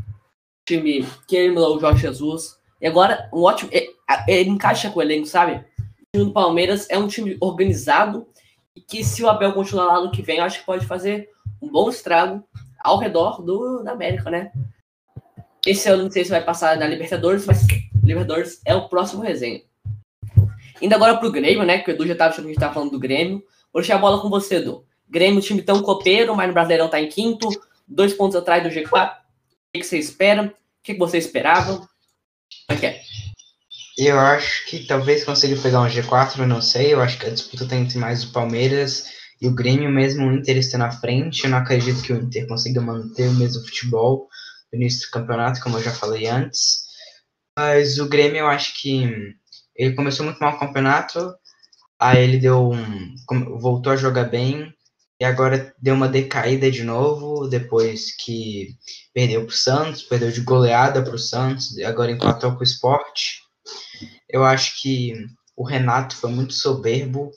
[0.67, 2.57] time que mudou o Jorge Jesus.
[2.79, 3.69] E agora, um ótimo.
[3.71, 5.53] Ele, é, ele encaixa com o elenco, sabe?
[5.79, 8.27] O time do Palmeiras é um time organizado
[8.75, 11.29] e que, se o Abel continuar lá no que vem, acho que pode fazer
[11.61, 12.43] um bom estrago
[12.83, 14.51] ao redor do, da América, né?
[15.65, 17.65] Esse ano não sei se vai passar na Libertadores, mas
[18.03, 19.61] Libertadores é o próximo resenha.
[20.81, 21.79] Indo agora pro Grêmio, né?
[21.79, 23.43] Que o Edu já tava achando que a gente tava falando do Grêmio.
[23.73, 24.85] Vou deixar a bola com você, Edu.
[25.09, 27.49] Grêmio, time tão copeiro, mas no Brasileirão tá em quinto,
[27.87, 29.26] dois pontos atrás do G4
[29.73, 30.45] que você espera?
[30.45, 30.53] O
[30.83, 31.77] que você esperava?
[31.77, 31.89] Como
[32.69, 33.01] é que é?
[33.97, 36.93] Eu acho que talvez consiga pegar um G4, eu não sei.
[36.93, 39.05] Eu acho que a disputa tem entre mais o Palmeiras
[39.41, 41.43] e o Grêmio, mesmo o Inter está na frente.
[41.43, 44.27] Eu não acredito que o Inter consiga manter o mesmo futebol
[44.71, 46.85] no início do campeonato, como eu já falei antes.
[47.57, 49.35] Mas o Grêmio, eu acho que
[49.75, 51.33] ele começou muito mal o campeonato,
[51.99, 53.15] aí ele deu um,
[53.59, 54.71] voltou a jogar bem,
[55.19, 58.75] e agora deu uma decaída de novo, depois que
[59.13, 63.41] perdeu para o Santos, perdeu de goleada para o Santos, agora empatou com o esporte.
[64.29, 65.13] Eu acho que
[65.55, 67.31] o Renato foi muito soberbo,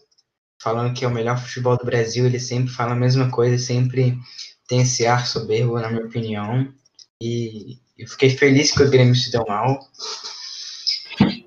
[0.62, 4.18] falando que é o melhor futebol do Brasil, ele sempre fala a mesma coisa, sempre
[4.68, 6.70] tem esse ar soberbo, na minha opinião.
[7.22, 9.80] E eu fiquei feliz que o Grêmio se deu mal.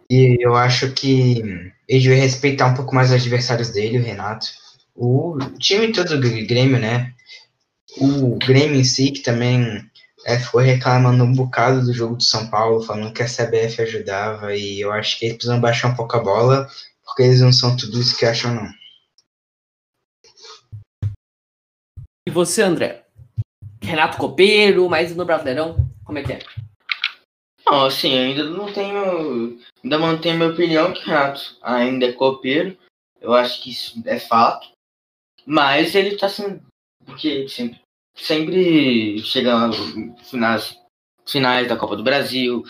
[0.09, 1.39] E eu acho que
[1.87, 4.62] ele devia respeitar um pouco mais os adversários dele, o Renato
[4.95, 7.13] o time todo do Grêmio, né?
[7.97, 9.83] O Grêmio em si, que também
[10.25, 14.55] é, foi reclamando um bocado do jogo do São Paulo, falando que a CBF ajudava,
[14.55, 16.67] e eu acho que eles precisam baixar um pouco a bola,
[17.05, 18.69] porque eles não são tudo isso que acham, não.
[22.25, 23.05] E você, André?
[23.81, 26.39] Renato Copeiro, mas no Brasileirão, como é que é?
[27.65, 29.59] Não, assim, ainda não tenho.
[29.83, 32.77] Ainda mantenho minha opinião que Renato ainda é copeiro.
[33.19, 34.72] Eu acho que isso é fato.
[35.45, 36.61] Mas ele tá assim,
[37.05, 37.81] porque sempre,
[38.15, 39.69] sempre chega
[40.33, 40.77] nas
[41.25, 42.63] finais da Copa do Brasil,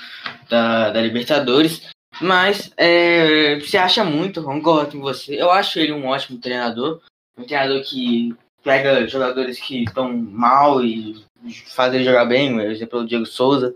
[0.50, 1.90] da, da Libertadores.
[2.22, 5.40] Mas é, você acha muito, concordo com você.
[5.40, 7.02] Eu acho ele um ótimo treinador.
[7.38, 11.24] Um treinador que pega jogadores que estão mal e
[11.68, 13.76] faz ele jogar bem, por exemplo, o Diego Souza,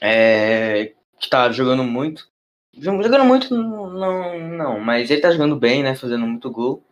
[0.00, 2.28] é, que tá jogando muito.
[2.76, 5.96] Jogando muito, não, não, mas ele tá jogando bem, né?
[5.96, 6.82] Fazendo muito gol.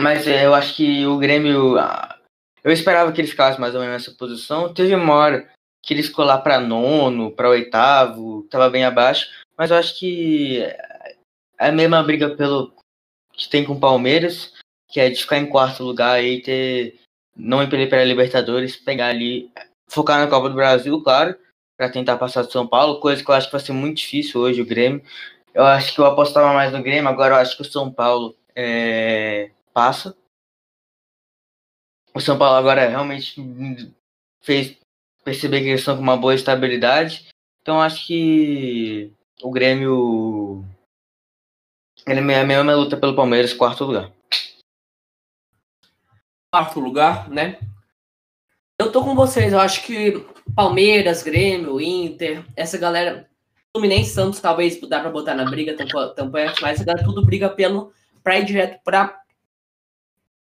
[0.00, 1.76] Mas é, eu acho que o Grêmio.
[2.62, 4.72] Eu esperava que ele ficasse mais ou menos nessa posição.
[4.72, 5.48] Teve uma hora
[5.82, 9.28] que ele ficou lá para nono, para oitavo, estava bem abaixo.
[9.56, 10.60] Mas eu acho que
[11.58, 12.72] é a mesma briga pelo
[13.32, 14.52] que tem com o Palmeiras,
[14.88, 16.98] que é de ficar em quarto lugar e ter.
[17.36, 19.50] Não ir para a Libertadores, pegar ali.
[19.90, 21.34] Focar na Copa do Brasil, claro,
[21.76, 24.40] para tentar passar do São Paulo, coisa que eu acho que vai ser muito difícil
[24.40, 25.02] hoje o Grêmio.
[25.54, 28.36] Eu acho que eu apostava mais no Grêmio, agora eu acho que o São Paulo
[28.54, 30.18] é, passa.
[32.12, 33.40] O São Paulo agora realmente
[34.40, 34.76] fez
[35.22, 37.28] perceber que eles estão com uma boa estabilidade.
[37.62, 40.64] Então acho que o Grêmio
[42.04, 44.12] Ele é a mesma luta pelo Palmeiras, quarto lugar.
[46.52, 47.60] Quarto lugar, né?
[48.80, 53.30] Eu tô com vocês, eu acho que Palmeiras, Grêmio, Inter, essa galera,
[53.72, 57.92] Fluminense, Santos, talvez dá pra botar na briga, tampouco, mas essa galera tudo briga pelo,
[58.24, 59.22] pra ir direto pra,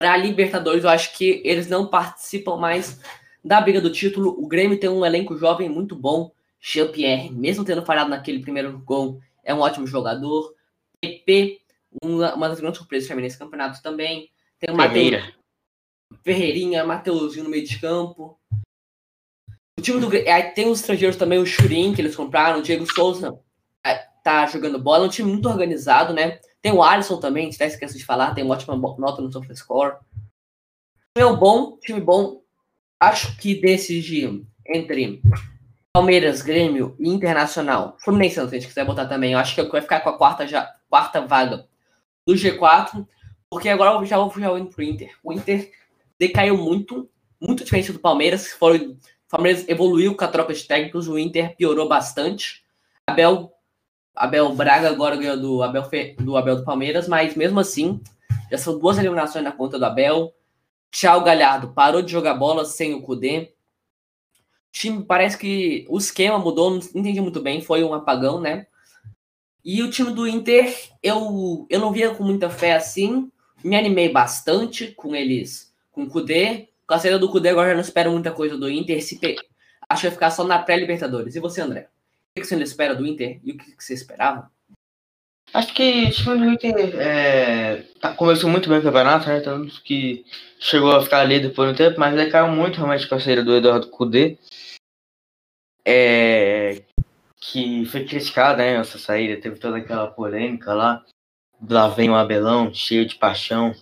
[0.03, 0.83] pra Libertadores.
[0.83, 3.01] Eu acho que eles não participam mais
[3.45, 4.31] da briga do título.
[4.37, 6.33] O Grêmio tem um elenco jovem muito bom.
[6.61, 10.57] Jean-Pierre, mesmo tendo falhado naquele primeiro gol, é um ótimo jogador.
[11.01, 11.61] PP,
[12.03, 14.29] uma, uma das grandes surpresas femininas nesse campeonato também.
[14.59, 15.23] Tem o Matheus
[16.25, 18.37] Ferreirinha, Mateuzinho no meio de campo.
[19.79, 22.93] O time do aí tem os estrangeiros também, o Churin, que eles compraram, o Diego
[22.93, 23.38] Souza
[23.87, 26.41] é, tá jogando bola, é um time muito organizado, né?
[26.62, 29.96] Tem o Alisson também, até esqueço de falar, tem uma ótima nota no SofaScore.
[31.18, 32.40] Um bom, time bom.
[33.01, 35.20] Acho que desses de entre
[35.92, 39.83] Palmeiras, Grêmio e Internacional, Fluminense, se a gente quiser botar também, eu acho que vai
[39.83, 41.66] ficar com a quarta, já, quarta vaga
[42.27, 43.07] do G4,
[43.51, 45.11] porque agora eu já vou já indo pro Inter.
[45.22, 45.70] O Inter
[46.18, 48.98] decaiu muito, muito diferente do Palmeiras, foi, o
[49.29, 52.62] Palmeiras evoluiu com a troca de técnicos, o Inter piorou bastante.
[53.07, 53.52] Abel,
[54.14, 58.01] Abel Braga agora ganhou do Abel, do Abel do Palmeiras, mas mesmo assim,
[58.51, 60.33] já são duas eliminações na conta do Abel.
[60.90, 63.53] Tchau Galhardo parou de jogar bola sem o Cudê
[64.72, 68.66] time parece que o esquema mudou, não entendi muito bem, foi um apagão, né?
[69.62, 73.31] E o time do Inter, eu, eu não via com muita fé assim,
[73.62, 76.70] me animei bastante com eles, com o Kudê.
[76.85, 79.37] Com a saída do Kudê, agora já não espero muita coisa do Inter, se pe...
[79.88, 81.37] acho que vai ficar só na pré-Libertadores.
[81.37, 81.88] E você, André?
[82.37, 84.51] Que você ainda espera do Inter e o que você esperava?
[85.53, 89.40] Acho que o time do Inter é, tá, começou muito bem o campeonato, né?
[89.40, 90.25] Tanto que
[90.59, 93.45] chegou a ficar líder por um tempo, mas ele caiu muito realmente com a saída
[93.45, 94.38] do Eduardo Kudê
[95.85, 96.83] é,
[97.40, 101.05] que foi criticada né, essa saída, teve toda aquela polêmica lá.
[101.68, 103.73] Lá vem o Abelão, cheio de paixão.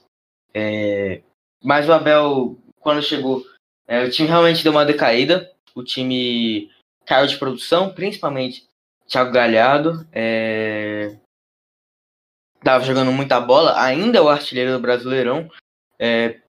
[0.53, 1.23] É,
[1.63, 3.45] mas o Abel, quando chegou,
[3.87, 5.51] é, o time realmente deu uma decaída.
[5.75, 6.71] O time
[7.11, 8.69] caiu de produção, principalmente
[9.09, 10.07] Thiago Galhardo.
[10.13, 11.17] É,
[12.63, 15.51] tava jogando muita bola, ainda é o artilheiro do Brasileirão.
[15.99, 16.41] É,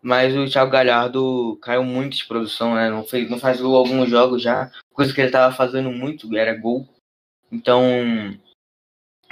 [0.00, 2.88] mas o Thiago Galhardo caiu muito de produção, né?
[2.88, 4.70] Não, fez, não faz gol alguns jogos já.
[4.94, 6.88] Coisa que ele estava fazendo muito era gol.
[7.52, 7.82] Então,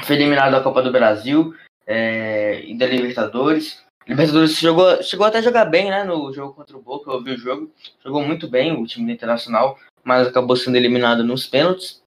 [0.03, 1.55] foi eliminado da Copa do Brasil
[1.87, 3.83] é, e da Libertadores.
[4.07, 6.05] Libertadores chegou, chegou até a jogar bem, né?
[6.05, 7.73] No jogo contra o Boca, eu vi o jogo.
[8.05, 12.01] Jogou muito bem o time do Internacional, mas acabou sendo eliminado nos pênaltis.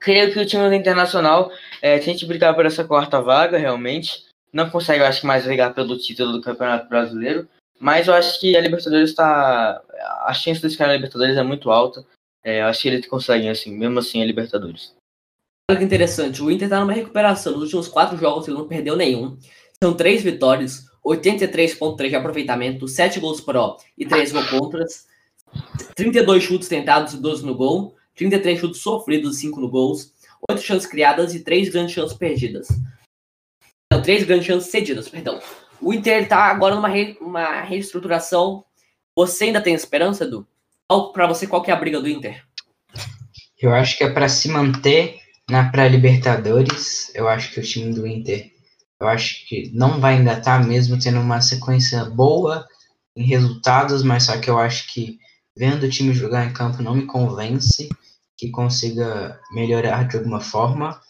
[0.00, 1.50] Creio que o time do Internacional
[1.80, 5.74] é, tente brigar por essa quarta vaga, realmente não consegue, eu acho que, mais brigar
[5.74, 7.48] pelo título do Campeonato Brasileiro.
[7.78, 9.82] Mas eu acho que a Libertadores está.
[10.24, 12.04] A chance desse cara na Libertadores é muito alta.
[12.42, 14.94] É, eu acho que eles conseguem, assim, mesmo assim, a Libertadores.
[15.70, 17.52] Olha que interessante, o Inter está numa recuperação.
[17.52, 19.36] Nos últimos quatro jogos ele não perdeu nenhum.
[19.82, 25.06] São três vitórias, 83,3% de aproveitamento, 7 gols pró e 3 gols contras,
[25.94, 30.12] 32 chutes tentados e 12 no gol, 33 chutes sofridos e 5 no gols,
[30.50, 32.68] 8 chances criadas e 3 grandes chances perdidas.
[33.92, 35.40] Não, três grandes chances cedidas, perdão.
[35.80, 38.64] O Inter está agora numa re, uma reestruturação.
[39.14, 40.46] Você ainda tem esperança, Edu?
[41.12, 42.44] Para você, qual que é a briga do Inter?
[43.60, 47.10] Eu acho que é para se manter na pré-Libertadores.
[47.14, 48.50] Eu acho que o time do Inter,
[49.00, 52.66] eu acho que não vai ainda estar tá mesmo tendo uma sequência boa
[53.16, 55.18] em resultados, mas só que eu acho que
[55.56, 57.88] vendo o time jogar em campo não me convence
[58.36, 61.00] que consiga melhorar de alguma forma.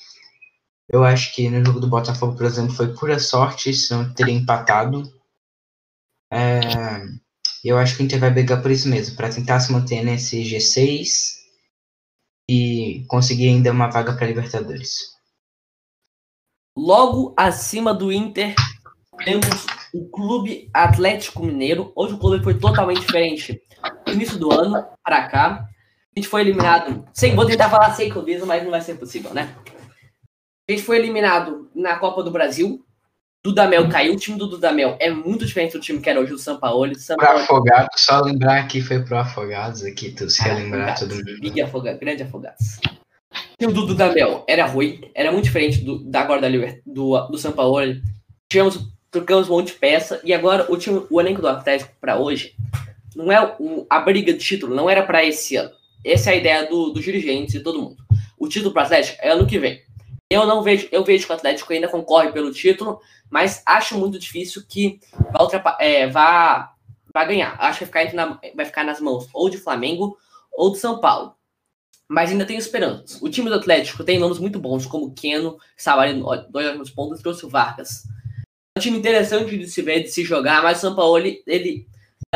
[0.89, 5.03] Eu acho que no jogo do Botafogo, por exemplo, foi pura sorte, senão teria empatado.
[6.33, 6.61] É,
[7.65, 10.43] eu acho que o Inter vai brigar por isso mesmo, para tentar se manter nesse
[10.43, 11.35] G6
[12.49, 15.17] e conseguir ainda uma vaga para Libertadores.
[16.77, 18.55] Logo acima do Inter,
[19.25, 21.91] temos o Clube Atlético Mineiro.
[21.97, 23.61] Hoje o clube foi totalmente diferente.
[24.17, 25.69] Início do ano, para cá,
[26.17, 27.07] a gente foi eliminado.
[27.13, 29.55] Sem, vou tentar falar sem clubismo, mas não vai ser possível, né?
[30.69, 32.83] A gente foi eliminado na Copa do Brasil.
[33.45, 34.15] Dudamel caiu.
[34.15, 36.99] O time do Dudamel é muito diferente do time que era hoje o Paulo.
[36.99, 37.39] São Paulo...
[37.39, 41.41] Afogados, só lembrar que foi pro Afogados aqui, tu se lembrar todo mundo.
[41.41, 42.81] Big Afogados, grande Afogados.
[42.83, 47.21] O time do Dudamel era ruim, era muito diferente do, da agora da Liber, do,
[47.29, 47.95] do São Paulo.
[48.49, 52.19] Tivemos, trocamos um monte de peça e agora o time, o elenco do Atlético para
[52.19, 52.57] hoje
[53.17, 55.71] não é o, a briga de título, não era para esse ano.
[56.05, 57.97] Essa é a ideia do, dos dirigentes e todo mundo.
[58.39, 59.83] O título para Atlético é ano que vem.
[60.31, 63.01] Eu não vejo, eu vejo que o Atlético ainda concorre pelo título,
[63.31, 65.01] mas acho muito difícil que
[65.33, 66.75] vá, é, vá,
[67.13, 67.57] vá ganhar.
[67.59, 70.17] Acho que vai ficar, na, vai ficar nas mãos ou de Flamengo
[70.53, 71.35] ou de São Paulo.
[72.09, 73.21] mas ainda tenho esperanças.
[73.23, 77.23] O time do Atlético tem nomes muito bons, como o Keno, ali dois anos pontos,
[77.23, 78.05] trouxe o Vargas.
[78.77, 81.43] É um time interessante de se ver, de se jogar, mas o São Paulo, ele,
[81.47, 81.87] ele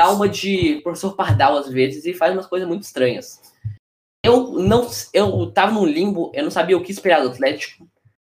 [0.00, 3.38] dá uma de professor Pardal às vezes e faz umas coisas muito estranhas.
[4.24, 7.86] Eu não, eu tava num limbo, eu não sabia o que esperar do Atlético.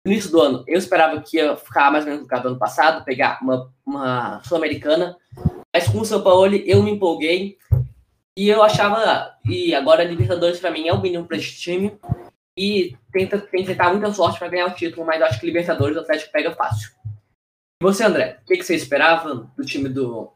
[0.06, 2.48] No início do ano, eu esperava que ia ficar mais ou menos no caso do
[2.50, 5.16] ano passado, pegar uma, uma Sul-Americana,
[5.74, 7.58] mas com o São Paulo eu me empolguei
[8.38, 11.98] e eu achava, e agora a Libertadores para mim é o mínimo para esse time.
[12.56, 15.46] E tenta, tem que tentar muita sorte para ganhar o título, mas eu acho que
[15.46, 16.90] Libertadores o Atlético pega fácil.
[17.82, 20.32] E você, André, o que, que você esperava do time do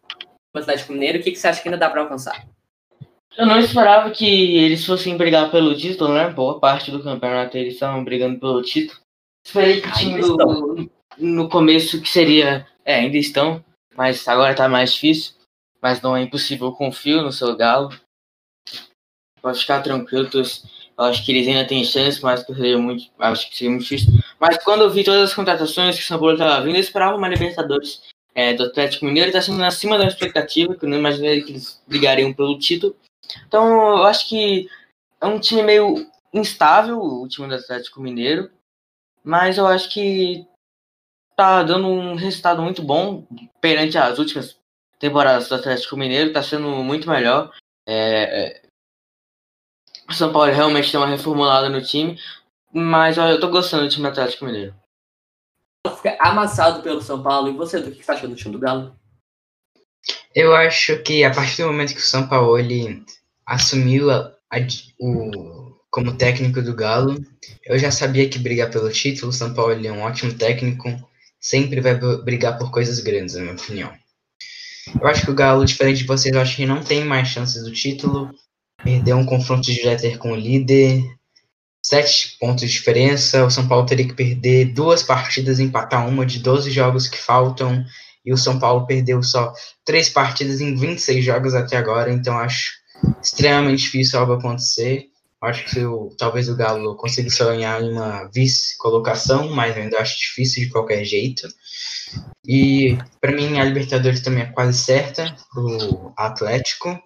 [0.59, 1.19] Atlético Mineiro?
[1.19, 2.47] O que, que você acha que ainda dá para alcançar?
[3.37, 6.29] Eu não esperava que eles fossem brigar pelo título, né?
[6.31, 8.99] Boa parte do campeonato eles estavam brigando pelo título.
[9.45, 12.67] Esperei que o time do, no começo que seria.
[12.85, 15.35] É, ainda estão, mas agora tá mais difícil
[15.81, 16.69] mas não é impossível.
[16.69, 17.91] Eu confio no seu Galo.
[19.41, 20.29] Pode ficar tranquilo.
[20.33, 23.83] Eu acho que eles ainda têm chance, mas que seria muito, acho que seria muito
[23.83, 24.13] difícil.
[24.39, 27.17] Mas quando eu vi todas as contratações que o São Paulo estava vindo, eu esperava
[27.17, 28.03] uma Libertadores
[28.35, 29.29] é, do Atlético Mineiro.
[29.29, 32.97] Está sendo acima da expectativa, que eu não imaginei que eles brigariam pelo título.
[33.47, 34.69] Então, eu acho que
[35.21, 38.51] é um time meio instável, o time do Atlético Mineiro.
[39.23, 40.47] Mas eu acho que
[41.37, 43.27] tá dando um resultado muito bom
[43.61, 44.61] perante as últimas
[45.01, 47.51] temporada do Atlético Mineiro está sendo muito melhor.
[47.88, 47.97] É,
[48.43, 48.62] é,
[50.09, 52.21] o São Paulo realmente tem uma reformulada no time,
[52.73, 54.75] mas eu estou gostando do time do Atlético Mineiro.
[55.97, 57.49] Fica amassado pelo São Paulo.
[57.49, 58.95] E você, do que você acha do time do Galo?
[60.35, 63.05] Eu acho que a partir do momento que o São Paulo ele
[63.47, 64.59] assumiu a, a,
[65.01, 67.19] o, como técnico do Galo,
[67.64, 70.88] eu já sabia que brigar pelo título, o São Paulo ele é um ótimo técnico,
[71.40, 73.93] sempre vai brigar por coisas grandes, na minha opinião.
[75.01, 77.62] Eu acho que o Galo, diferente de vocês, eu acho que não tem mais chances
[77.62, 78.31] do título.
[78.83, 81.03] Perdeu um confronto direto com o líder.
[81.83, 83.45] Sete pontos de diferença.
[83.45, 87.85] O São Paulo teria que perder duas partidas, empatar uma de 12 jogos que faltam.
[88.25, 89.53] E o São Paulo perdeu só
[89.85, 92.12] três partidas em 26 jogos até agora.
[92.12, 92.73] Então acho
[93.23, 95.07] extremamente difícil algo acontecer.
[95.43, 100.64] Acho que o, talvez o Galo consiga sonhar em uma vice-colocação, mas ainda acho difícil
[100.64, 101.49] de qualquer jeito.
[102.47, 107.01] E para mim a Libertadores também é quase certa pro Atlético.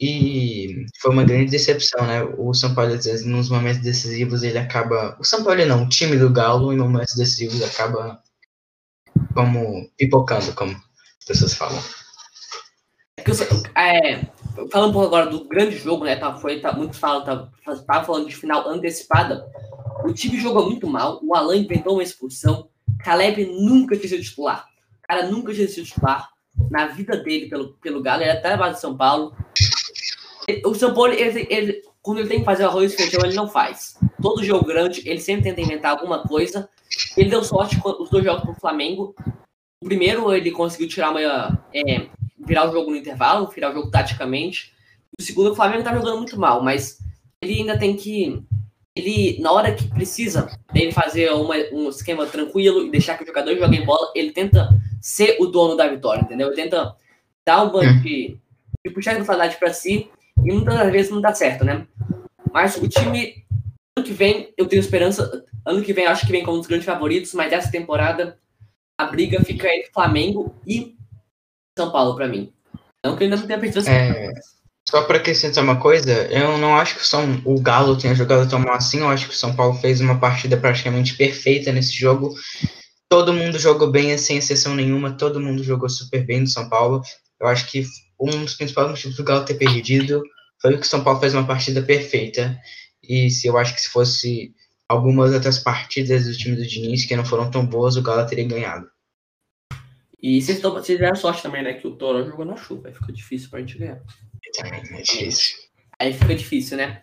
[0.00, 2.22] E foi uma grande decepção, né?
[2.38, 5.16] O São Paulo, às vezes, nos momentos decisivos, ele acaba.
[5.18, 8.22] O São Paulo não, o time do Galo, em momentos decisivos, acaba
[9.34, 11.82] como pipocando, como as pessoas falam.
[13.74, 14.32] É, é,
[14.70, 16.16] falando um pouco agora do grande jogo, né?
[16.16, 17.48] Tá, foi, tá, muitos falam, tá,
[17.86, 19.44] tava falando de final antecipada.
[20.04, 22.68] O time jogou muito mal, o Alan inventou uma expulsão,
[23.02, 24.66] Caleb nunca tinha sido titular.
[25.02, 26.28] O cara nunca tinha sido titular
[26.70, 28.22] na vida dele pelo, pelo Galo.
[28.22, 29.34] Ele até base de São Paulo.
[30.64, 33.34] O São Paulo, ele, ele, quando ele tem que fazer o arroz e feijão, ele
[33.34, 33.98] não faz.
[34.22, 36.68] Todo jogo grande, ele sempre tenta inventar alguma coisa.
[37.16, 39.14] Ele deu sorte com os dois jogos pro Flamengo.
[39.82, 41.62] O primeiro, ele conseguiu tirar uma.
[41.74, 42.06] É,
[42.38, 44.72] virar o jogo no intervalo, virar o jogo taticamente.
[45.18, 46.98] O segundo, o Flamengo tá jogando muito mal, mas
[47.42, 48.42] ele ainda tem que
[48.98, 53.26] ele, na hora que precisa ele fazer uma, um esquema tranquilo e deixar que o
[53.26, 54.68] jogador jogue bola, ele tenta
[55.00, 56.48] ser o dono da vitória, entendeu?
[56.48, 56.96] Ele tenta
[57.46, 58.36] dar um banho de,
[58.84, 60.10] de puxar a responsabilidade para si
[60.44, 61.86] e muitas das vezes não dá certo, né?
[62.52, 63.44] Mas o time,
[63.96, 65.44] ano que vem, eu tenho esperança.
[65.66, 68.38] Ano que vem, acho que vem como um dos grandes favoritos, mas essa temporada
[68.98, 70.96] a briga fica entre Flamengo e
[71.78, 72.52] São Paulo para mim.
[73.04, 74.32] Não que eu ainda não tenha perdido é...
[74.88, 78.48] Só para acrescentar uma coisa, eu não acho que o, São, o Galo tenha jogado
[78.48, 79.00] tão mal assim.
[79.00, 82.34] Eu acho que o São Paulo fez uma partida praticamente perfeita nesse jogo.
[83.10, 85.12] Todo mundo jogou bem, sem exceção nenhuma.
[85.12, 87.02] Todo mundo jogou super bem no São Paulo.
[87.38, 87.84] Eu acho que
[88.20, 90.22] um dos principais motivos do Galo ter perdido
[90.60, 92.58] foi que o São Paulo fez uma partida perfeita.
[93.02, 94.54] E se eu acho que se fosse
[94.88, 98.46] algumas outras partidas do time do Diniz que não foram tão boas, o Galo teria
[98.46, 98.90] ganhado.
[100.20, 101.74] E vocês, tiveram sorte também, né?
[101.74, 102.88] Que o Toro jogou na chuva.
[102.88, 104.02] Aí fica difícil pra gente ganhar.
[104.56, 105.56] Também é difícil.
[105.98, 107.02] Aí fica difícil, né?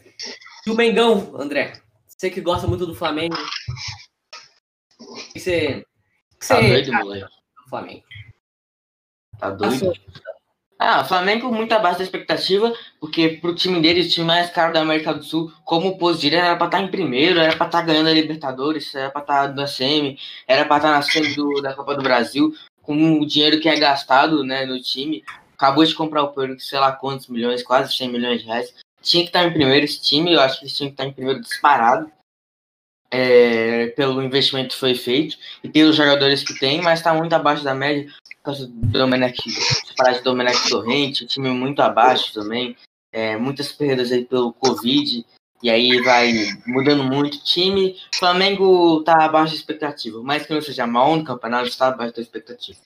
[0.68, 1.82] E o Mengão, André?
[2.08, 3.36] Você que gosta muito do Flamengo.
[5.00, 5.86] O que você.
[6.40, 7.34] Que tá doido, moleque.
[7.70, 8.04] Flamengo.
[9.40, 9.94] Tá doido?
[10.78, 14.74] Ah, o Flamengo muito abaixo da expectativa, porque pro time dele, o time mais caro
[14.74, 17.66] da América do Sul, como o dele era pra estar tá em primeiro, era pra
[17.66, 21.02] estar tá ganhando a Libertadores, era pra estar tá na SEMI, era pra estar na
[21.02, 25.24] SEMI do, da Copa do Brasil, com o dinheiro que é gastado né, no time
[25.56, 28.74] acabou de comprar o por sei lá quantos milhões, quase 100 milhões de reais.
[29.02, 31.14] Tinha que estar em primeiro esse time, eu acho que eles tinham que estar em
[31.14, 32.12] primeiro disparado.
[33.12, 37.64] É, pelo investimento que foi feito e pelos jogadores que tem, mas está muito abaixo
[37.64, 38.12] da média
[38.46, 42.76] causa do Domenech, separar de Domenech Torrente, time muito abaixo também,
[43.12, 45.26] é, muitas perdas aí pelo Covid,
[45.64, 46.32] E aí vai
[46.68, 47.98] mudando muito o time.
[48.14, 50.22] O Flamengo tá abaixo da expectativa.
[50.22, 52.78] Mais que não seja mal no campeonato, está abaixo da expectativa.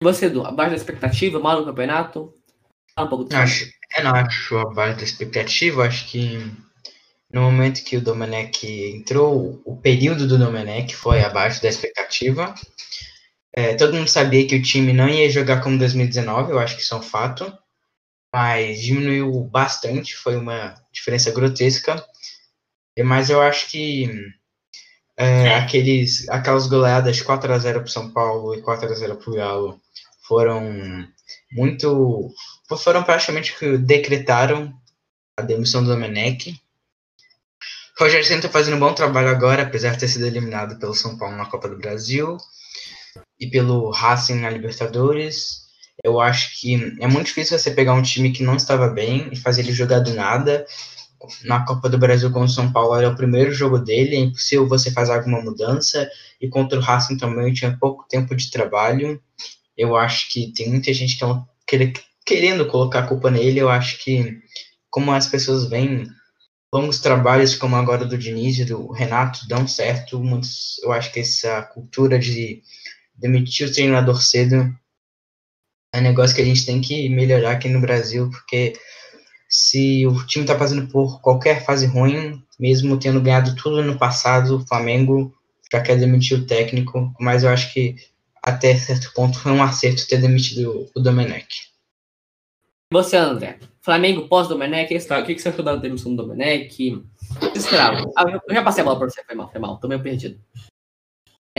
[0.00, 2.32] E você, Edu, abaixo da expectativa, mal no campeonato?
[2.94, 3.64] Fala um pouco do Acho,
[3.96, 5.84] eu não acho abaixo da expectativa.
[5.84, 6.38] Acho que
[7.32, 12.54] no momento que o Domenech entrou, o período do Domenech foi abaixo da expectativa.
[13.52, 16.82] É, todo mundo sabia que o time não ia jogar como 2019, eu acho que
[16.82, 17.52] isso é um fato
[18.32, 22.04] mas diminuiu bastante, foi uma diferença grotesca.
[23.04, 24.10] Mas eu acho que
[25.16, 29.30] é, aqueles, aquelas goleadas 4 a 0 para São Paulo e 4 a 0 para
[29.30, 29.80] o Galo
[30.22, 31.06] foram
[31.52, 32.34] muito.
[32.78, 34.74] foram praticamente que decretaram
[35.36, 36.60] a demissão do Domenech.
[37.98, 40.94] O Rogério Senna está fazendo um bom trabalho agora, apesar de ter sido eliminado pelo
[40.94, 42.36] São Paulo na Copa do Brasil
[43.38, 45.68] e pelo Racing na Libertadores.
[46.04, 49.36] Eu acho que é muito difícil você pegar um time que não estava bem e
[49.36, 50.64] fazer ele jogar do nada.
[51.44, 54.68] Na Copa do Brasil com o São Paulo era o primeiro jogo dele, é impossível
[54.68, 56.08] você fazer alguma mudança.
[56.40, 59.20] E contra o Racing também tinha pouco tempo de trabalho.
[59.76, 61.18] Eu acho que tem muita gente
[61.66, 61.92] que é
[62.24, 63.58] querendo colocar a culpa nele.
[63.58, 64.38] Eu acho que,
[64.90, 66.06] como as pessoas veem
[66.72, 71.20] longos trabalhos como agora do Diniz e do Renato dão certo, muitos, eu acho que
[71.20, 72.62] essa cultura de
[73.18, 74.74] demitir o treinador cedo
[75.92, 78.74] é um negócio que a gente tem que melhorar aqui no Brasil, porque
[79.48, 84.56] se o time está passando por qualquer fase ruim, mesmo tendo ganhado tudo no passado,
[84.56, 85.34] o Flamengo
[85.72, 87.96] já quer demitir o técnico, mas eu acho que
[88.42, 91.68] até certo ponto foi um acerto ter demitido o Domenech.
[92.92, 97.02] Você, André, Flamengo pós-Domenech, o que você achou da demissão do Domenech?
[97.54, 98.10] Esperava.
[98.16, 100.40] Ah, eu já passei a bola para você, foi mal, foi mal, tô meio perdido.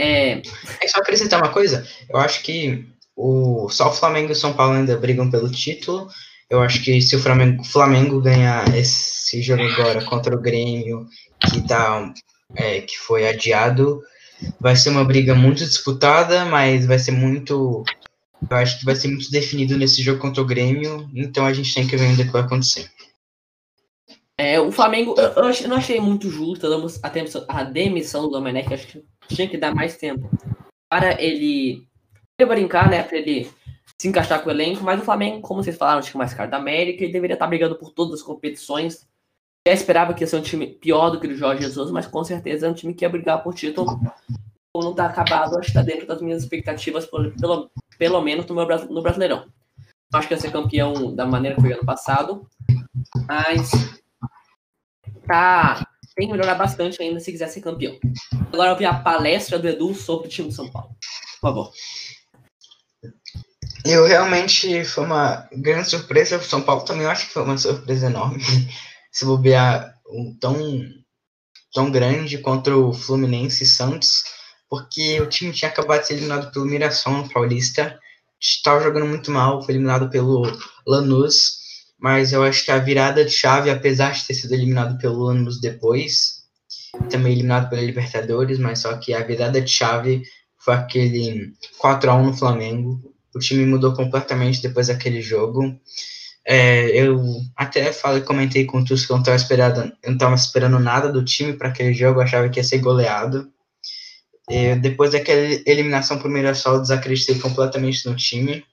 [0.00, 0.42] É...
[0.80, 2.86] é só acrescentar uma coisa, eu acho que
[3.16, 6.08] o, só o Flamengo e o São Paulo ainda brigam pelo título.
[6.48, 11.06] Eu acho que se o Flamengo, Flamengo ganhar esse jogo agora contra o Grêmio,
[11.38, 12.12] que, tá,
[12.56, 14.00] é, que foi adiado,
[14.58, 17.84] vai ser uma briga muito disputada, mas vai ser muito.
[18.50, 21.74] Eu acho que vai ser muito definido nesse jogo contra o Grêmio, então a gente
[21.74, 22.90] tem que ver ainda o que vai acontecer.
[24.42, 26.66] É, o Flamengo, eu, eu não achei muito justa
[27.46, 30.30] a demissão do Domenech, acho que tinha que dar mais tempo
[30.88, 31.86] para ele
[32.48, 33.50] brincar, né, para ele
[33.98, 36.56] se encaixar com o elenco, mas o Flamengo, como vocês falaram, tinha mais cara da
[36.56, 39.06] América e deveria estar brigando por todas as competições.
[39.68, 42.24] Já esperava que ia ser um time pior do que o Jorge Jesus, mas com
[42.24, 44.00] certeza é um time que ia brigar por título.
[44.74, 48.66] Não está acabado, acho que está dentro das minhas expectativas, pelo, pelo menos no, meu,
[48.88, 49.44] no Brasileirão.
[50.14, 52.48] Acho que ia ser campeão da maneira que foi ano passado,
[53.28, 54.00] mas
[55.30, 57.96] tá, tem que melhorar bastante ainda se quiser ser campeão.
[58.52, 60.90] Agora eu vi a palestra do Edu sobre o time de São Paulo.
[61.40, 61.72] Por favor.
[63.84, 66.36] Eu realmente foi uma grande surpresa.
[66.36, 68.42] O São Paulo também eu acho que foi uma surpresa enorme.
[69.12, 70.56] Se bobear um tão,
[71.72, 74.24] tão grande contra o Fluminense e Santos,
[74.68, 77.98] porque o time tinha acabado de ser eliminado pelo Mirassol no Paulista.
[78.40, 80.42] Estava jogando muito mal, foi eliminado pelo
[80.86, 81.59] Lanús,
[82.00, 85.60] mas eu acho que a virada de chave, apesar de ter sido eliminado pelo Lanús
[85.60, 86.40] depois,
[87.10, 90.22] também eliminado pela Libertadores, mas só que a virada de chave
[90.58, 93.00] foi aquele 4 a 1 no Flamengo,
[93.34, 95.78] o time mudou completamente depois daquele jogo.
[96.46, 97.22] É, eu
[97.54, 101.12] até falei, comentei com o Tusk que eu não estava esperando, não estava esperando nada
[101.12, 103.50] do time para aquele jogo, achava que ia ser goleado.
[104.48, 108.64] E depois daquela eliminação por Mirassol, desacreditei completamente no time.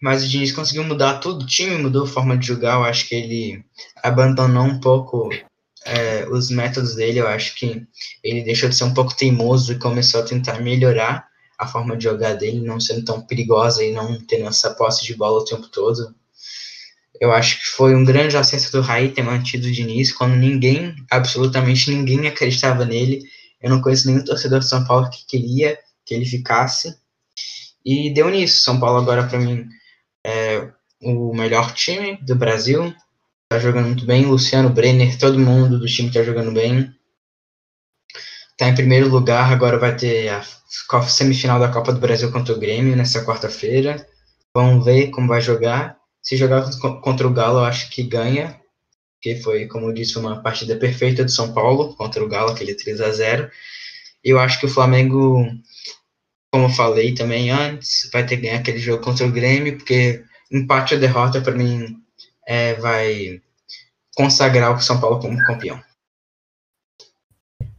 [0.00, 3.08] Mas o Diniz conseguiu mudar tudo, o time mudou a forma de jogar, eu acho
[3.08, 3.64] que ele
[4.02, 5.30] abandonou um pouco
[5.84, 7.86] é, os métodos dele, eu acho que
[8.22, 11.26] ele deixou de ser um pouco teimoso e começou a tentar melhorar
[11.58, 15.14] a forma de jogar dele, não sendo tão perigosa e não tendo essa posse de
[15.14, 16.14] bola o tempo todo.
[17.20, 20.94] Eu acho que foi um grande acerto do Raí ter mantido o Diniz quando ninguém,
[21.08, 23.22] absolutamente ninguém acreditava nele.
[23.60, 26.96] Eu não conheço nenhum torcedor de São Paulo que queria que ele ficasse.
[27.84, 28.62] E deu nisso.
[28.62, 29.66] São Paulo agora, para mim,
[30.24, 30.70] é
[31.02, 32.94] o melhor time do Brasil.
[33.48, 34.24] Tá jogando muito bem.
[34.24, 36.92] Luciano, Brenner, todo mundo do time tá jogando bem.
[38.56, 40.42] Tá em primeiro lugar, agora vai ter a
[41.02, 44.06] semifinal da Copa do Brasil contra o Grêmio nessa quarta-feira.
[44.54, 45.96] Vamos ver como vai jogar.
[46.22, 46.70] Se jogar
[47.00, 48.60] contra o Galo, eu acho que ganha,
[49.20, 52.74] que foi, como eu disse, uma partida perfeita do São Paulo contra o Galo, aquele
[52.74, 53.50] 3 a 0
[54.22, 55.44] Eu acho que o Flamengo,
[56.52, 60.22] como eu falei também antes, vai ter que ganhar aquele jogo contra o Grêmio, porque
[60.52, 61.96] empate ou derrota, para mim,
[62.46, 63.40] é, vai
[64.14, 65.82] consagrar o São Paulo como campeão.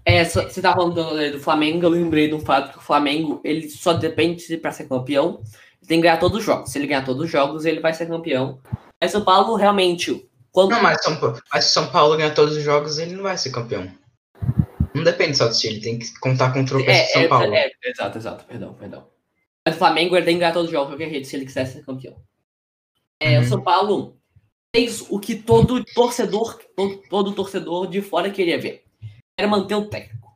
[0.03, 3.39] É, você tá falando do, do, Flamengo, eu lembrei de um fato que o Flamengo,
[3.43, 5.41] ele só depende para ser campeão,
[5.79, 6.71] ele tem que ganhar todos os jogos.
[6.71, 8.59] Se ele ganhar todos os jogos, ele vai ser campeão.
[8.99, 10.71] Mas o Paulo, realmente, Quando...
[10.71, 11.17] Não, mas, São,
[11.53, 13.89] mas se São Paulo ganhar todos os jogos, ele não vai ser campeão.
[14.93, 17.27] Não depende só do time, tem que contar com o tropeço é, de São é,
[17.27, 17.53] Paulo.
[17.53, 19.07] É, exato, exato, perdão, perdão.
[19.65, 21.65] Mas o Flamengo ele tem que ganhar todos os jogos, qualquer jeito, se ele quiser
[21.65, 22.15] ser campeão.
[23.19, 23.45] É, Uhum.
[23.45, 24.17] O São Paulo
[24.75, 28.83] fez o que todo torcedor, todo, todo torcedor de fora queria ver.
[29.37, 30.27] Era manter o técnico.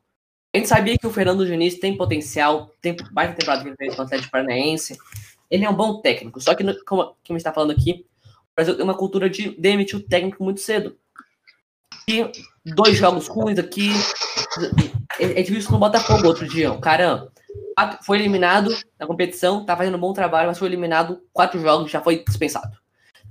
[0.54, 3.94] A gente sabia que o Fernando Diniz tem potencial, tem mais temporada que ele fez
[3.94, 4.96] com o Atlético Paranaense.
[5.50, 8.74] Ele é um bom técnico, só que, no- como, como está falando aqui, o Brasil
[8.74, 10.96] tem uma cultura de demitir o técnico muito cedo.
[12.08, 12.24] E
[12.64, 13.90] dois jogos ruins aqui.
[15.18, 16.72] A gente viu isso no Botafogo outro dia.
[16.72, 17.28] O cara
[18.02, 22.00] foi eliminado na competição, tá fazendo um bom trabalho, mas foi eliminado quatro jogos, já
[22.00, 22.76] foi dispensado.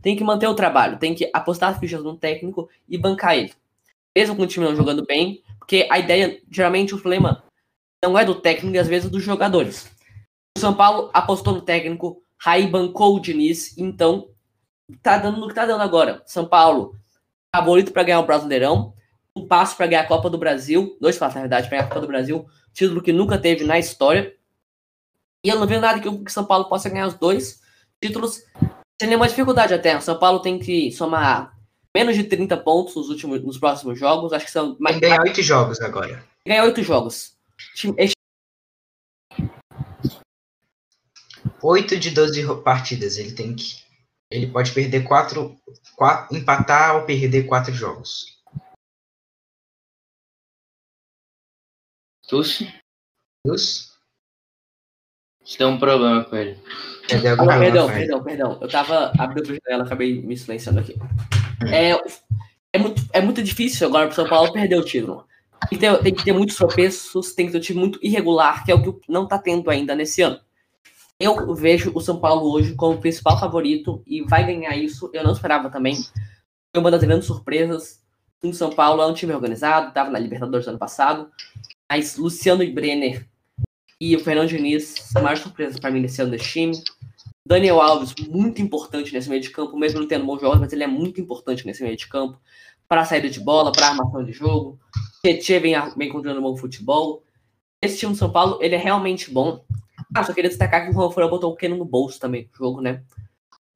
[0.01, 3.53] Tem que manter o trabalho, tem que apostar as fichas no técnico e bancar ele.
[4.15, 7.43] Mesmo com o time não jogando bem, porque a ideia, geralmente, o problema
[8.03, 9.91] não é do técnico e às vezes dos jogadores.
[10.57, 14.29] O São Paulo apostou no técnico, Raí bancou o Diniz, então
[15.01, 16.21] tá dando no que tá dando agora.
[16.25, 16.95] São Paulo,
[17.53, 18.93] favorito para ganhar o Brasileirão,
[19.37, 21.89] um passo para ganhar a Copa do Brasil, dois passos, na verdade, para ganhar a
[21.89, 24.35] Copa do Brasil, título que nunca teve na história.
[25.45, 27.61] E eu não vejo nada que o São Paulo possa ganhar os dois
[28.01, 28.43] títulos
[28.99, 29.95] sem nenhuma dificuldade até.
[29.97, 31.55] O São Paulo tem que somar
[31.95, 34.33] menos de 30 pontos nos últimos nos próximos jogos.
[34.33, 36.23] Acho que são Tem mais que ganhar oito jogos agora.
[36.45, 37.35] ganhar oito jogos.
[41.61, 43.17] Oito de 12 ro- partidas.
[43.17, 43.75] Ele tem que.
[44.31, 45.55] Ele pode perder quatro.
[45.95, 48.36] quatro empatar ou perder quatro jogos.
[52.27, 52.67] Tuxi,
[53.45, 53.87] Isso?
[55.43, 56.59] você tem um problema com ele.
[57.09, 58.57] Ah, algum não, problema perdão, perdão, perdão.
[58.61, 60.95] Eu tava abrindo a janela, acabei me silenciando aqui.
[61.71, 61.91] É,
[62.73, 65.25] é, muito, é muito difícil agora pro São Paulo perder o título.
[65.69, 68.65] Tem que, ter, tem que ter muitos tropeços, tem que ter um time muito irregular,
[68.65, 70.39] que é o que não tá tendo ainda nesse ano.
[71.17, 75.09] Eu vejo o São Paulo hoje como o principal favorito e vai ganhar isso.
[75.13, 75.95] Eu não esperava também.
[75.95, 78.05] Foi uma das grandes surpresas.
[78.43, 81.31] O São Paulo é um time organizado, estava na Libertadores ano passado.
[81.89, 83.27] Mas Luciano e Brenner
[83.99, 86.83] e o Fernando Diniz a maior surpresa para mim nesse ano desse time.
[87.45, 90.83] Daniel Alves, muito importante nesse meio de campo, mesmo não tendo bons jogos, mas ele
[90.83, 92.37] é muito importante nesse meio de campo
[92.87, 94.79] para saída de bola, para armação de jogo.
[95.23, 97.23] Tietchan vem, vem encontrando bom futebol.
[97.81, 99.63] Esse time do São Paulo, ele é realmente bom.
[100.13, 102.57] Ah, só queria destacar que o Juan Fran botou o Keno no bolso também, no
[102.57, 103.03] jogo, né?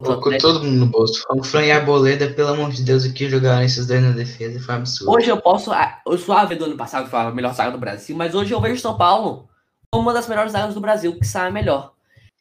[0.02, 1.24] Colocou todo mundo no bolso.
[1.30, 4.12] O Fran e a Boleda, pelo amor de Deus, o que jogaram esses dois na
[4.12, 5.12] defesa foi um absurdo.
[5.12, 5.72] Hoje eu posso.
[5.72, 8.62] ah, O Suave do ano passado foi a melhor zaga do Brasil, mas hoje eu
[8.62, 9.48] vejo São Paulo
[9.92, 11.94] como uma das melhores zagas do Brasil, que sai melhor.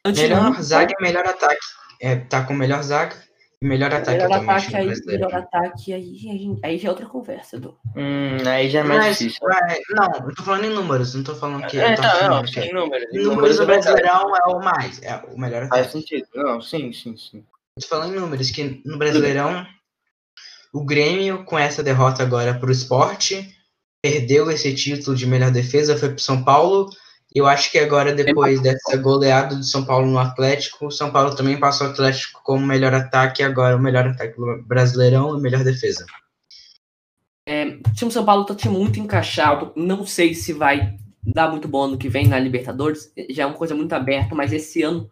[0.05, 1.59] Melhor zaga e melhor ataque.
[2.01, 3.15] É, tá com melhor zaga
[3.61, 7.77] melhor ataque Melhor ataque aí, melhor ataque aí, aí, aí já é outra conversa, Edu.
[7.95, 9.47] Hum, aí já é mais Mas, difícil.
[9.47, 11.79] vai, não, eu tô falando em números, não tô falando que.
[11.79, 12.47] É, tô não, não, é.
[12.47, 13.13] sem números.
[13.13, 15.91] Em números é o Brasileirão é o mais, é o melhor Faz ataque.
[15.91, 16.27] sentido.
[16.33, 17.45] Não, sim, sim, sim.
[17.77, 19.65] Eu tô falando em números, que no Brasileirão,
[20.73, 23.55] o Grêmio, com essa derrota agora pro esporte,
[24.01, 26.89] perdeu esse título de melhor defesa, foi pro São Paulo.
[27.33, 31.11] E eu acho que agora, depois dessa goleada do São Paulo no Atlético, o São
[31.11, 35.41] Paulo também passou o Atlético como melhor ataque, agora o melhor ataque do Brasileirão e
[35.41, 36.05] melhor defesa.
[37.47, 39.71] O time do São Paulo tá time muito encaixado.
[39.75, 43.11] Não sei se vai dar muito bom ano que vem na Libertadores.
[43.29, 45.09] Já é uma coisa muito aberta, mas esse ano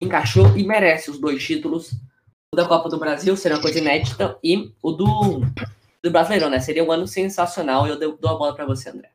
[0.00, 1.92] encaixou e merece os dois títulos.
[2.52, 5.40] O da Copa do Brasil seria uma coisa inédita e o do,
[6.02, 6.58] do Brasileirão, né?
[6.58, 9.10] Seria um ano sensacional e eu dou a bola pra você, André.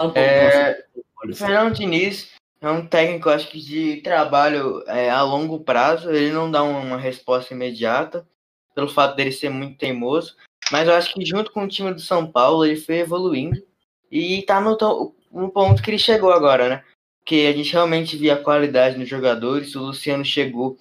[0.00, 0.84] Um É,
[1.24, 6.10] O Fernando Diniz é um técnico, acho que de trabalho é, a longo prazo.
[6.10, 8.26] Ele não dá uma resposta imediata,
[8.74, 10.36] pelo fato dele ser muito teimoso.
[10.70, 13.62] Mas eu acho que junto com o time do São Paulo, ele foi evoluindo
[14.10, 16.84] e tá no, no ponto que ele chegou agora, né?
[17.20, 19.74] Porque a gente realmente via a qualidade nos jogadores.
[19.74, 20.78] O Luciano chegou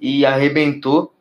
[0.00, 1.14] e arrebentou.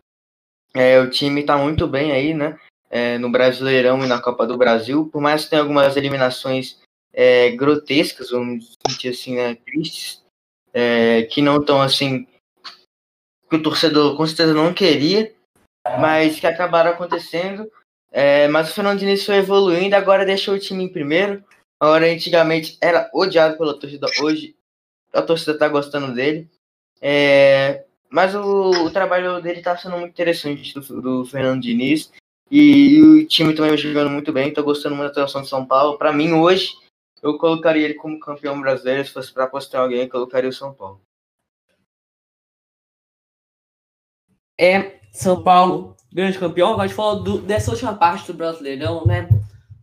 [0.73, 2.57] É, o time tá muito bem aí, né?
[2.89, 5.09] É, no Brasileirão e na Copa do Brasil.
[5.11, 6.82] Por mais que tenha algumas eliminações
[7.13, 10.23] é, grotescas, vamos sentir assim, né, tristes,
[10.73, 12.27] é, que não estão assim,
[13.49, 15.33] que o torcedor com certeza não queria,
[15.99, 17.71] mas que acabaram acontecendo.
[18.11, 21.43] É, mas o Fernando Diniz foi evoluindo, agora deixou o time em primeiro.
[21.79, 24.55] Agora, antigamente era odiado pela torcida, hoje
[25.11, 26.49] a torcida tá gostando dele.
[27.01, 32.11] É, mas o, o trabalho dele tá sendo muito interessante do, do Fernando Diniz.
[32.49, 35.97] E, o time também jogando muito bem, tô gostando muito da atuação de São Paulo.
[35.97, 36.75] Para mim, hoje,
[37.23, 39.05] eu colocaria ele como campeão brasileiro.
[39.05, 41.01] Se fosse para apostar alguém, colocaria o São Paulo.
[44.59, 46.69] é São Paulo, grande campeão.
[46.69, 49.27] Agora a gente falou do- dessa última parte do Brasileirão, né?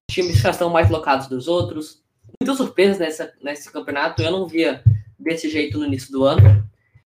[0.09, 2.03] Os times já estão mais locados dos outros.
[2.41, 4.23] Muitas surpresas nessa, nesse campeonato.
[4.23, 4.83] Eu não via
[5.19, 6.65] desse jeito no início do ano.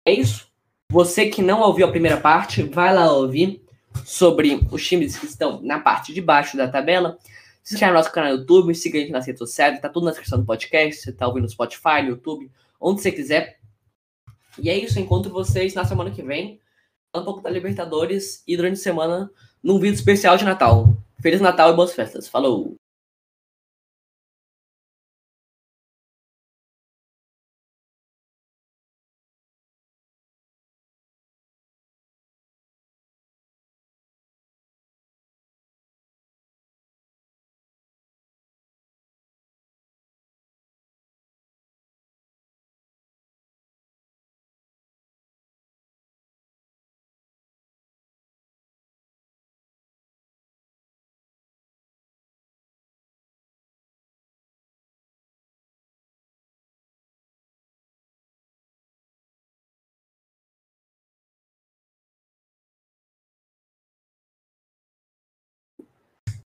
[0.07, 0.49] É isso.
[0.91, 3.63] Você que não ouviu a primeira parte, vai lá ouvir.
[4.05, 7.17] sobre os times que estão na parte de baixo da tabela,
[7.65, 10.05] se inscreve no nosso canal no YouTube, siga a gente nas redes sociais, tá tudo
[10.05, 13.59] na descrição do podcast, você tá ouvindo no Spotify, no YouTube, onde você quiser.
[14.59, 16.61] E é isso, encontro vocês na semana que vem,
[17.15, 19.31] um pouco da Libertadores e durante a semana
[19.63, 20.95] num vídeo especial de Natal.
[21.23, 22.29] Feliz Natal e boas festas.
[22.29, 22.84] Falou!